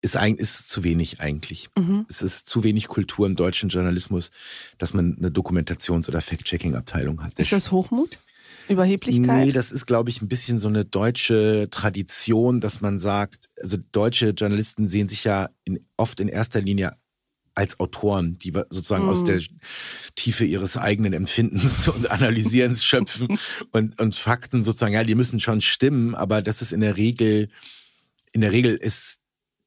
ist, 0.00 0.16
eigentlich 0.16 0.40
ist 0.48 0.68
zu 0.68 0.84
wenig 0.84 1.20
eigentlich. 1.20 1.68
Mhm. 1.76 2.06
Es 2.08 2.22
ist 2.22 2.46
zu 2.46 2.62
wenig 2.62 2.86
Kultur 2.88 3.26
im 3.26 3.36
deutschen 3.36 3.68
Journalismus, 3.68 4.30
dass 4.78 4.94
man 4.94 5.16
eine 5.18 5.30
Dokumentations- 5.30 6.08
oder 6.08 6.20
Fact-Checking-Abteilung 6.20 7.22
hat. 7.22 7.38
Ist 7.38 7.52
das 7.52 7.72
Hochmut? 7.72 8.18
Überheblichkeit? 8.68 9.46
Nee, 9.46 9.52
das 9.52 9.72
ist, 9.72 9.86
glaube 9.86 10.10
ich, 10.10 10.20
ein 10.22 10.28
bisschen 10.28 10.58
so 10.58 10.68
eine 10.68 10.84
deutsche 10.84 11.68
Tradition, 11.70 12.60
dass 12.60 12.80
man 12.80 12.98
sagt, 12.98 13.48
also 13.60 13.78
deutsche 13.92 14.30
Journalisten 14.30 14.86
sehen 14.86 15.08
sich 15.08 15.24
ja 15.24 15.48
in, 15.64 15.80
oft 15.96 16.20
in 16.20 16.28
erster 16.28 16.60
Linie 16.60 16.92
als 17.54 17.80
Autoren, 17.80 18.38
die 18.38 18.52
sozusagen 18.52 19.08
aus 19.08 19.22
Mhm. 19.22 19.26
der 19.26 19.40
Tiefe 20.14 20.44
ihres 20.44 20.76
eigenen 20.76 21.12
Empfindens 21.12 21.88
und 21.88 22.08
Analysierens 22.08 22.84
schöpfen 22.84 23.36
und, 23.72 23.98
und 24.00 24.14
Fakten 24.14 24.62
sozusagen, 24.62 24.94
ja, 24.94 25.02
die 25.02 25.16
müssen 25.16 25.40
schon 25.40 25.60
stimmen, 25.60 26.14
aber 26.14 26.40
das 26.40 26.62
ist 26.62 26.72
in 26.72 26.80
der 26.80 26.96
Regel, 26.96 27.48
in 28.32 28.42
der 28.42 28.52
Regel 28.52 28.76
ist 28.76 29.18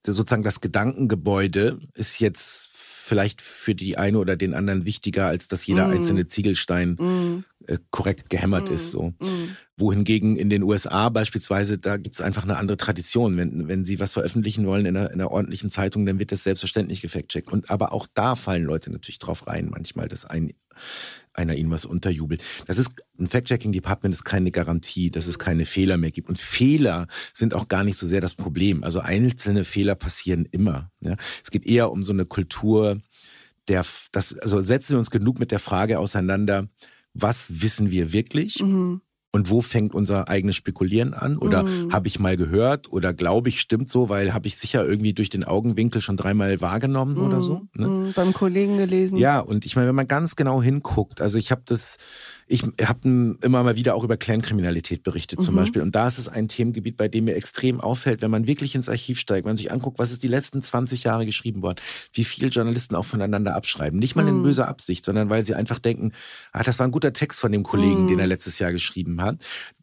sozusagen 0.05 0.43
das 0.43 0.61
Gedankengebäude 0.61 1.79
ist 1.93 2.19
jetzt 2.19 2.69
vielleicht 2.73 3.41
für 3.41 3.75
die 3.75 3.97
eine 3.97 4.19
oder 4.19 4.37
den 4.37 4.53
anderen 4.53 4.85
wichtiger, 4.85 5.27
als 5.27 5.47
dass 5.47 5.65
jeder 5.65 5.87
Mhm. 5.87 5.93
einzelne 5.93 6.27
Ziegelstein 6.27 6.95
Mhm. 6.99 7.43
äh, 7.67 7.77
korrekt 7.91 8.29
gehämmert 8.29 8.69
Mhm. 8.69 8.75
ist. 8.75 8.91
So. 8.91 9.13
Mhm. 9.19 9.57
Wohingegen 9.77 10.35
in 10.37 10.49
den 10.49 10.63
USA 10.63 11.09
beispielsweise, 11.09 11.77
da 11.77 11.97
gibt's 11.97 12.21
einfach 12.21 12.43
eine 12.43 12.57
andere 12.57 12.77
Tradition. 12.77 13.35
Wenn, 13.37 13.67
wenn 13.67 13.83
sie 13.85 13.99
was 13.99 14.13
veröffentlichen 14.13 14.65
wollen 14.65 14.85
in 14.85 14.95
einer, 14.95 15.09
in 15.11 15.19
einer 15.19 15.31
ordentlichen 15.31 15.69
Zeitung, 15.69 16.05
dann 16.05 16.19
wird 16.19 16.31
das 16.31 16.43
selbstverständlich 16.43 17.01
gefact-checkt. 17.01 17.51
Und 17.51 17.69
aber 17.69 17.91
auch 17.91 18.07
da 18.13 18.35
fallen 18.35 18.63
Leute 18.63 18.91
natürlich 18.91 19.19
drauf 19.19 19.45
rein, 19.47 19.69
manchmal, 19.69 20.07
dass 20.07 20.23
ein, 20.25 20.53
einer 21.33 21.55
ihnen 21.55 21.71
was 21.71 21.85
unterjubelt. 21.85 22.43
Das 22.67 22.77
ist, 22.77 22.91
ein 23.19 23.27
Fact-Checking-Department 23.27 24.13
ist 24.13 24.23
keine 24.23 24.51
Garantie, 24.51 25.11
dass 25.11 25.27
es 25.27 25.39
keine 25.39 25.65
Fehler 25.65 25.97
mehr 25.97 26.11
gibt. 26.11 26.29
Und 26.29 26.39
Fehler 26.39 27.07
sind 27.33 27.53
auch 27.53 27.67
gar 27.67 27.83
nicht 27.83 27.97
so 27.97 28.07
sehr 28.07 28.21
das 28.21 28.35
Problem. 28.35 28.83
Also 28.83 28.99
einzelne 28.99 29.63
Fehler 29.63 29.95
passieren 29.95 30.47
immer. 30.51 30.91
Ja. 31.01 31.15
Es 31.43 31.51
geht 31.51 31.65
eher 31.65 31.91
um 31.91 32.03
so 32.03 32.13
eine 32.13 32.25
Kultur, 32.25 33.01
der, 33.67 33.85
das, 34.11 34.37
also 34.39 34.61
setzen 34.61 34.93
wir 34.93 34.99
uns 34.99 35.11
genug 35.11 35.39
mit 35.39 35.51
der 35.51 35.59
Frage 35.59 35.99
auseinander, 35.99 36.67
was 37.13 37.61
wissen 37.61 37.91
wir 37.91 38.13
wirklich? 38.13 38.61
Mhm. 38.61 39.01
Und 39.33 39.49
wo 39.49 39.61
fängt 39.61 39.95
unser 39.95 40.27
eigenes 40.27 40.57
Spekulieren 40.57 41.13
an? 41.13 41.37
Oder 41.37 41.63
Mhm. 41.63 41.93
habe 41.93 42.07
ich 42.07 42.19
mal 42.19 42.35
gehört 42.35 42.91
oder 42.91 43.13
glaube 43.13 43.47
ich, 43.47 43.61
stimmt 43.61 43.87
so, 43.87 44.09
weil 44.09 44.33
habe 44.33 44.45
ich 44.47 44.57
sicher 44.57 44.85
irgendwie 44.85 45.13
durch 45.13 45.29
den 45.29 45.45
Augenwinkel 45.45 46.01
schon 46.01 46.17
dreimal 46.17 46.59
wahrgenommen 46.59 47.15
oder 47.17 47.41
so. 47.41 47.61
Ne? 47.77 47.87
Mhm. 47.87 48.11
Beim 48.13 48.33
Kollegen 48.33 48.75
gelesen. 48.75 49.17
Ja, 49.17 49.39
und 49.39 49.65
ich 49.65 49.77
meine, 49.77 49.87
wenn 49.87 49.95
man 49.95 50.07
ganz 50.09 50.35
genau 50.35 50.61
hinguckt, 50.61 51.21
also 51.21 51.37
ich 51.37 51.49
habe 51.51 51.61
das, 51.65 51.95
ich 52.51 52.63
habe 52.85 53.37
immer 53.41 53.63
mal 53.63 53.77
wieder 53.77 53.95
auch 53.95 54.03
über 54.03 54.17
Clankriminalität 54.17 55.03
berichtet 55.03 55.41
zum 55.41 55.53
Mhm. 55.53 55.59
Beispiel. 55.59 55.81
Und 55.81 55.95
da 55.95 56.07
ist 56.07 56.17
es 56.17 56.27
ein 56.27 56.49
Themengebiet, 56.49 56.97
bei 56.97 57.07
dem 57.07 57.23
mir 57.23 57.35
extrem 57.35 57.79
auffällt, 57.79 58.21
wenn 58.21 58.29
man 58.29 58.45
wirklich 58.45 58.75
ins 58.75 58.89
Archiv 58.89 59.19
steigt, 59.19 59.45
wenn 59.45 59.51
man 59.51 59.57
sich 59.57 59.71
anguckt, 59.71 59.99
was 59.99 60.11
ist 60.11 60.21
die 60.21 60.27
letzten 60.27 60.61
20 60.61 61.05
Jahre 61.05 61.25
geschrieben 61.25 61.61
worden, 61.61 61.79
wie 62.11 62.25
viele 62.25 62.49
Journalisten 62.49 62.95
auch 62.95 63.05
voneinander 63.05 63.55
abschreiben. 63.55 63.97
Nicht 63.99 64.17
mal 64.17 64.27
in 64.27 64.39
Mhm. 64.39 64.43
böser 64.43 64.67
Absicht, 64.67 65.05
sondern 65.05 65.29
weil 65.29 65.45
sie 65.45 65.55
einfach 65.55 65.79
denken, 65.79 66.11
ah, 66.51 66.61
das 66.63 66.77
war 66.77 66.85
ein 66.87 66.91
guter 66.91 67.13
Text 67.13 67.39
von 67.39 67.53
dem 67.53 67.63
Kollegen, 67.63 68.03
Mhm. 68.03 68.07
den 68.09 68.19
er 68.19 68.27
letztes 68.27 68.59
Jahr 68.59 68.73
geschrieben 68.73 69.21
hat. 69.21 69.37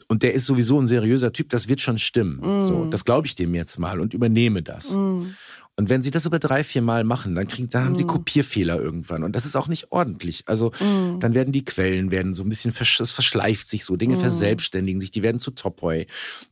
Und 0.09 0.23
der 0.23 0.35
ist 0.35 0.45
sowieso 0.45 0.79
ein 0.79 0.87
seriöser 0.87 1.33
Typ, 1.33 1.49
das 1.49 1.69
wird 1.69 1.81
schon 1.81 1.99
stimmen. 1.99 2.41
Mhm. 2.43 2.63
So, 2.65 2.85
das 2.91 3.07
glaube 3.07 3.27
ich 3.27 3.35
dem 3.35 3.55
jetzt 3.55 3.79
mal 3.79 3.99
und 3.99 4.13
übernehme 4.13 4.63
das. 4.63 4.95
Mhm. 5.79 5.83
Und 5.85 5.89
wenn 5.91 6.03
sie 6.03 6.11
das 6.11 6.27
über 6.27 6.39
drei, 6.41 6.65
vier 6.65 6.83
Mal 6.83 7.05
machen, 7.05 7.35
dann 7.37 7.47
kriegen, 7.47 7.69
dann 7.69 7.85
haben 7.85 7.95
sie 7.97 8.03
Mhm. 8.03 8.09
Kopierfehler 8.09 8.79
irgendwann. 8.81 9.23
Und 9.23 9.33
das 9.37 9.47
ist 9.47 9.57
auch 9.57 9.69
nicht 9.69 9.93
ordentlich. 9.93 10.43
Also 10.47 10.73
Mhm. 10.81 11.21
dann 11.21 11.35
werden 11.35 11.53
die 11.53 11.65
Quellen 11.65 12.11
werden 12.11 12.35
so 12.35 12.43
ein 12.43 12.49
bisschen, 12.49 12.73
versch 12.73 13.01
es 13.01 13.11
verschleift 13.13 13.69
sich 13.69 13.85
so, 13.85 13.97
Dinge 13.97 14.17
Mhm. 14.17 14.21
verselbstständigen 14.21 15.01
sich, 15.01 15.11
die 15.13 15.23
werden 15.23 15.39
zu 15.39 15.53
Topoi, 15.53 16.07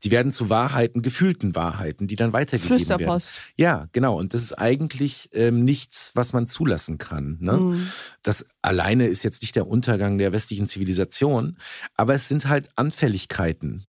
die 0.05 0.11
werden 0.11 0.31
zu 0.33 0.49
Wahrheiten, 0.49 1.03
gefühlten 1.03 1.55
Wahrheiten, 1.57 2.07
die 2.07 2.15
dann 2.17 2.33
weitergegeben 2.33 2.79
werden. 2.79 2.99
Flüsterpost. 2.99 3.41
Ja, 3.57 3.89
genau. 3.93 4.17
Und 4.19 4.33
das 4.33 4.43
ist 4.43 4.53
eigentlich 4.55 5.29
ähm, 5.33 5.65
nichts, 5.65 6.13
was 6.15 6.33
man 6.33 6.47
zulassen 6.47 6.99
kann. 6.99 7.37
Ne? 7.41 7.53
Mhm. 7.55 7.89
Das 8.23 8.47
alleine 8.63 9.07
ist 9.09 9.25
jetzt 9.25 9.43
nicht 9.43 9.57
der 9.57 9.67
Untergang 9.67 10.19
der 10.19 10.33
westlichen 10.33 10.67
Zivilisation, 10.69 11.59
aber 11.97 12.15
es 12.15 12.29
sind 12.29 12.47
halt 12.49 12.71
Anfälligkeiten. 12.77 13.85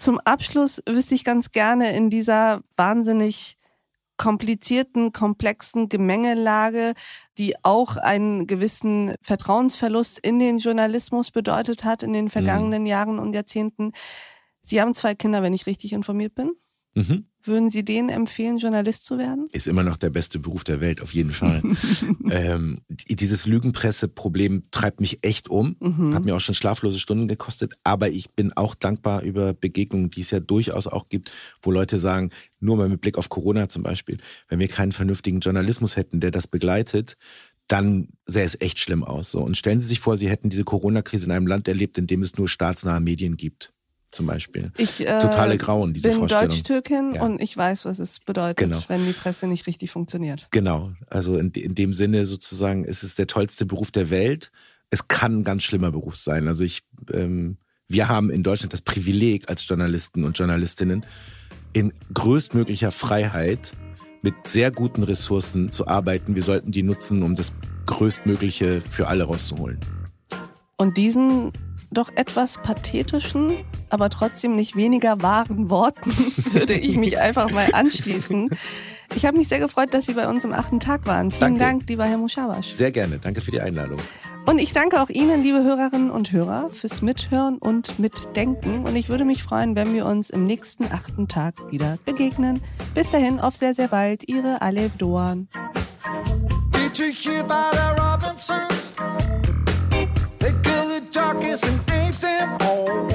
Zum 0.00 0.20
Abschluss 0.20 0.80
wüsste 0.88 1.16
ich 1.16 1.24
ganz 1.24 1.50
gerne 1.50 1.96
in 1.96 2.08
dieser 2.10 2.62
wahnsinnig 2.76 3.57
komplizierten, 4.18 5.12
komplexen 5.12 5.88
Gemengelage, 5.88 6.92
die 7.38 7.54
auch 7.62 7.96
einen 7.96 8.46
gewissen 8.46 9.14
Vertrauensverlust 9.22 10.18
in 10.18 10.38
den 10.38 10.58
Journalismus 10.58 11.30
bedeutet 11.30 11.84
hat 11.84 12.02
in 12.02 12.12
den 12.12 12.28
vergangenen 12.28 12.84
Jahren 12.84 13.18
und 13.18 13.32
Jahrzehnten. 13.32 13.92
Sie 14.60 14.80
haben 14.82 14.92
zwei 14.92 15.14
Kinder, 15.14 15.42
wenn 15.42 15.54
ich 15.54 15.66
richtig 15.66 15.94
informiert 15.94 16.34
bin. 16.34 16.52
Mhm. 16.98 17.26
Würden 17.44 17.70
Sie 17.70 17.84
denen 17.84 18.08
empfehlen, 18.08 18.58
Journalist 18.58 19.04
zu 19.04 19.16
werden? 19.16 19.46
Ist 19.52 19.68
immer 19.68 19.84
noch 19.84 19.96
der 19.96 20.10
beste 20.10 20.40
Beruf 20.40 20.64
der 20.64 20.80
Welt, 20.80 21.00
auf 21.00 21.14
jeden 21.14 21.30
Fall. 21.30 21.62
ähm, 22.30 22.80
dieses 22.88 23.46
Lügenpresse-Problem 23.46 24.64
treibt 24.72 25.00
mich 25.00 25.20
echt 25.22 25.48
um. 25.48 25.76
Mhm. 25.78 26.14
Hat 26.14 26.24
mir 26.24 26.34
auch 26.34 26.40
schon 26.40 26.56
schlaflose 26.56 26.98
Stunden 26.98 27.28
gekostet. 27.28 27.74
Aber 27.84 28.10
ich 28.10 28.30
bin 28.32 28.52
auch 28.54 28.74
dankbar 28.74 29.22
über 29.22 29.54
Begegnungen, 29.54 30.10
die 30.10 30.22
es 30.22 30.32
ja 30.32 30.40
durchaus 30.40 30.88
auch 30.88 31.08
gibt, 31.08 31.30
wo 31.62 31.70
Leute 31.70 32.00
sagen, 32.00 32.30
nur 32.58 32.76
mal 32.76 32.88
mit 32.88 33.00
Blick 33.00 33.16
auf 33.16 33.28
Corona 33.28 33.68
zum 33.68 33.84
Beispiel, 33.84 34.18
wenn 34.48 34.58
wir 34.58 34.68
keinen 34.68 34.92
vernünftigen 34.92 35.38
Journalismus 35.38 35.96
hätten, 35.96 36.18
der 36.18 36.32
das 36.32 36.48
begleitet, 36.48 37.16
dann 37.68 38.08
sähe 38.26 38.44
es 38.44 38.60
echt 38.60 38.80
schlimm 38.80 39.04
aus. 39.04 39.30
So. 39.30 39.40
Und 39.40 39.56
stellen 39.56 39.80
Sie 39.80 39.86
sich 39.86 40.00
vor, 40.00 40.16
Sie 40.16 40.28
hätten 40.28 40.50
diese 40.50 40.64
Corona-Krise 40.64 41.26
in 41.26 41.30
einem 41.30 41.46
Land 41.46 41.68
erlebt, 41.68 41.98
in 41.98 42.08
dem 42.08 42.22
es 42.22 42.36
nur 42.36 42.48
staatsnahe 42.48 43.00
Medien 43.00 43.36
gibt 43.36 43.72
zum 44.10 44.26
Beispiel. 44.26 44.72
Ich 44.78 45.06
äh, 45.06 45.18
Totale 45.18 45.58
Grauen, 45.58 45.92
diese 45.92 46.08
bin 46.08 46.18
Vorstellung. 46.18 46.48
Deutsch-Türkin 46.48 47.14
Ja. 47.14 47.22
und 47.24 47.40
ich 47.42 47.56
weiß, 47.56 47.84
was 47.84 47.98
es 47.98 48.20
bedeutet, 48.20 48.58
Genau. 48.58 48.78
wenn 48.88 49.04
die 49.06 49.12
Presse 49.12 49.46
nicht 49.46 49.66
richtig 49.66 49.90
funktioniert. 49.90 50.48
Genau, 50.50 50.92
also 51.08 51.36
in, 51.36 51.50
in 51.50 51.74
dem 51.74 51.92
Sinne 51.94 52.26
sozusagen, 52.26 52.84
es 52.84 53.02
ist 53.02 53.18
der 53.18 53.26
tollste 53.26 53.66
Beruf 53.66 53.90
der 53.90 54.10
Welt. 54.10 54.50
Es 54.90 55.08
kann 55.08 55.40
ein 55.40 55.44
ganz 55.44 55.62
schlimmer 55.64 55.90
Beruf 55.92 56.16
sein. 56.16 56.48
Also 56.48 56.64
ich, 56.64 56.82
ähm, 57.12 57.58
wir 57.86 58.08
haben 58.08 58.30
in 58.30 58.42
Deutschland 58.42 58.72
das 58.72 58.80
Privileg 58.80 59.48
als 59.50 59.66
Journalisten 59.68 60.24
und 60.24 60.38
Journalistinnen 60.38 61.04
in 61.74 61.92
größtmöglicher 62.14 62.90
Freiheit 62.90 63.72
mit 64.22 64.34
sehr 64.46 64.70
guten 64.70 65.02
Ressourcen 65.02 65.70
zu 65.70 65.86
arbeiten. 65.86 66.34
Wir 66.34 66.42
sollten 66.42 66.72
die 66.72 66.82
nutzen, 66.82 67.22
um 67.22 67.34
das 67.36 67.52
Größtmögliche 67.86 68.80
für 68.80 69.08
alle 69.08 69.24
rauszuholen. 69.24 69.78
Und 70.76 70.96
diesen 70.96 71.52
doch 71.90 72.10
etwas 72.14 72.58
pathetischen, 72.62 73.64
aber 73.88 74.10
trotzdem 74.10 74.54
nicht 74.54 74.76
weniger 74.76 75.22
wahren 75.22 75.70
Worten 75.70 76.10
würde 76.52 76.74
ich 76.74 76.96
mich 76.96 77.18
einfach 77.18 77.50
mal 77.50 77.68
anschließen. 77.72 78.50
Ich 79.14 79.24
habe 79.24 79.38
mich 79.38 79.48
sehr 79.48 79.58
gefreut, 79.58 79.94
dass 79.94 80.06
Sie 80.06 80.14
bei 80.14 80.28
uns 80.28 80.44
im 80.44 80.52
achten 80.52 80.80
Tag 80.80 81.06
waren. 81.06 81.30
Vielen 81.30 81.40
Danke. 81.40 81.60
Dank, 81.60 81.88
lieber 81.88 82.04
Herr 82.04 82.18
Muschabasch. 82.18 82.68
Sehr 82.68 82.92
gerne. 82.92 83.18
Danke 83.18 83.40
für 83.40 83.50
die 83.50 83.60
Einladung. 83.60 83.98
Und 84.44 84.58
ich 84.58 84.72
danke 84.72 85.02
auch 85.02 85.10
Ihnen, 85.10 85.42
liebe 85.42 85.62
Hörerinnen 85.62 86.10
und 86.10 86.32
Hörer, 86.32 86.70
fürs 86.70 87.02
Mithören 87.02 87.58
und 87.58 87.98
Mitdenken. 87.98 88.84
Und 88.86 88.96
ich 88.96 89.08
würde 89.08 89.24
mich 89.24 89.42
freuen, 89.42 89.76
wenn 89.76 89.92
wir 89.92 90.06
uns 90.06 90.30
im 90.30 90.46
nächsten 90.46 90.84
achten 90.84 91.28
Tag 91.28 91.54
wieder 91.70 91.98
begegnen. 92.04 92.62
Bis 92.94 93.10
dahin, 93.10 93.40
auf 93.40 93.56
sehr, 93.56 93.74
sehr 93.74 93.88
bald. 93.88 94.28
Ihre 94.28 94.62
Alev 94.62 94.96
Doan. 94.96 95.48
Did 96.72 96.98
you 96.98 97.12
hear 97.12 97.40
about 97.40 97.78
darkest 101.12 101.64
and 101.64 101.80
ate 101.90 102.14
them 102.20 102.56
all. 102.60 103.10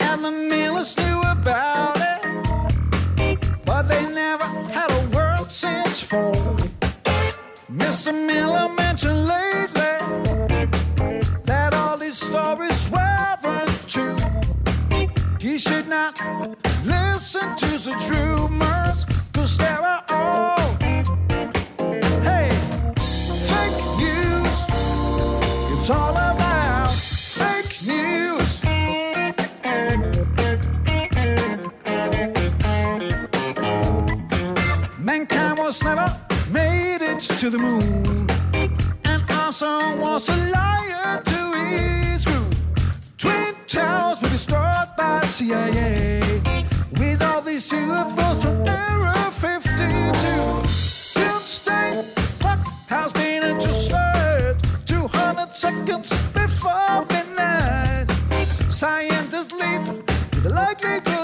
And 0.00 0.24
the 0.24 0.30
Millers 0.30 0.96
knew 0.98 1.20
about 1.20 1.96
it, 1.96 3.38
but 3.64 3.82
they 3.88 4.04
never 4.12 4.44
had 4.70 4.90
a 4.90 5.16
world 5.16 5.50
since 5.50 6.00
fall. 6.00 6.56
Mr. 7.70 8.12
Miller 8.12 8.68
mentioned 8.68 9.26
lately 9.26 9.94
that 11.44 11.74
all 11.74 11.96
these 11.96 12.18
stories 12.18 12.90
weren't 12.90 13.88
true. 13.88 14.16
He 15.38 15.58
should 15.58 15.88
not 15.88 16.18
listen 16.84 17.54
to 17.56 17.66
the 17.86 17.94
rumors, 18.10 19.06
cause 19.34 19.56
there 19.56 19.80
are 19.80 20.04
all 20.08 20.76
Hey, 22.28 22.48
fake 23.50 23.80
news. 23.98 24.56
It's 25.78 25.90
all 25.90 26.21
to 37.42 37.50
the 37.50 37.58
moon. 37.58 38.28
And 39.02 39.22
Armstrong 39.28 39.98
was 39.98 40.28
a 40.28 40.36
liar 40.54 41.20
to 41.24 41.40
his 41.66 42.24
crew. 42.24 42.46
Twin 43.18 43.56
Towers 43.66 44.22
were 44.22 44.28
destroyed 44.28 44.90
by 44.96 45.22
CIA. 45.24 46.20
With 46.92 47.20
all 47.20 47.42
these 47.42 47.68
UFOs 47.72 48.42
from 48.42 48.68
Area 48.68 49.30
52. 49.42 51.18
Doomsday 51.18 52.06
clock 52.38 52.60
has 52.86 53.12
been 53.12 53.42
adjusted 53.42 54.56
200 54.86 55.56
seconds 55.56 56.10
before 56.32 57.04
midnight. 57.10 58.06
Scientists 58.70 59.50
leave 59.50 59.88
with 59.88 60.46
a 60.46 60.50
likelihood 60.50 61.21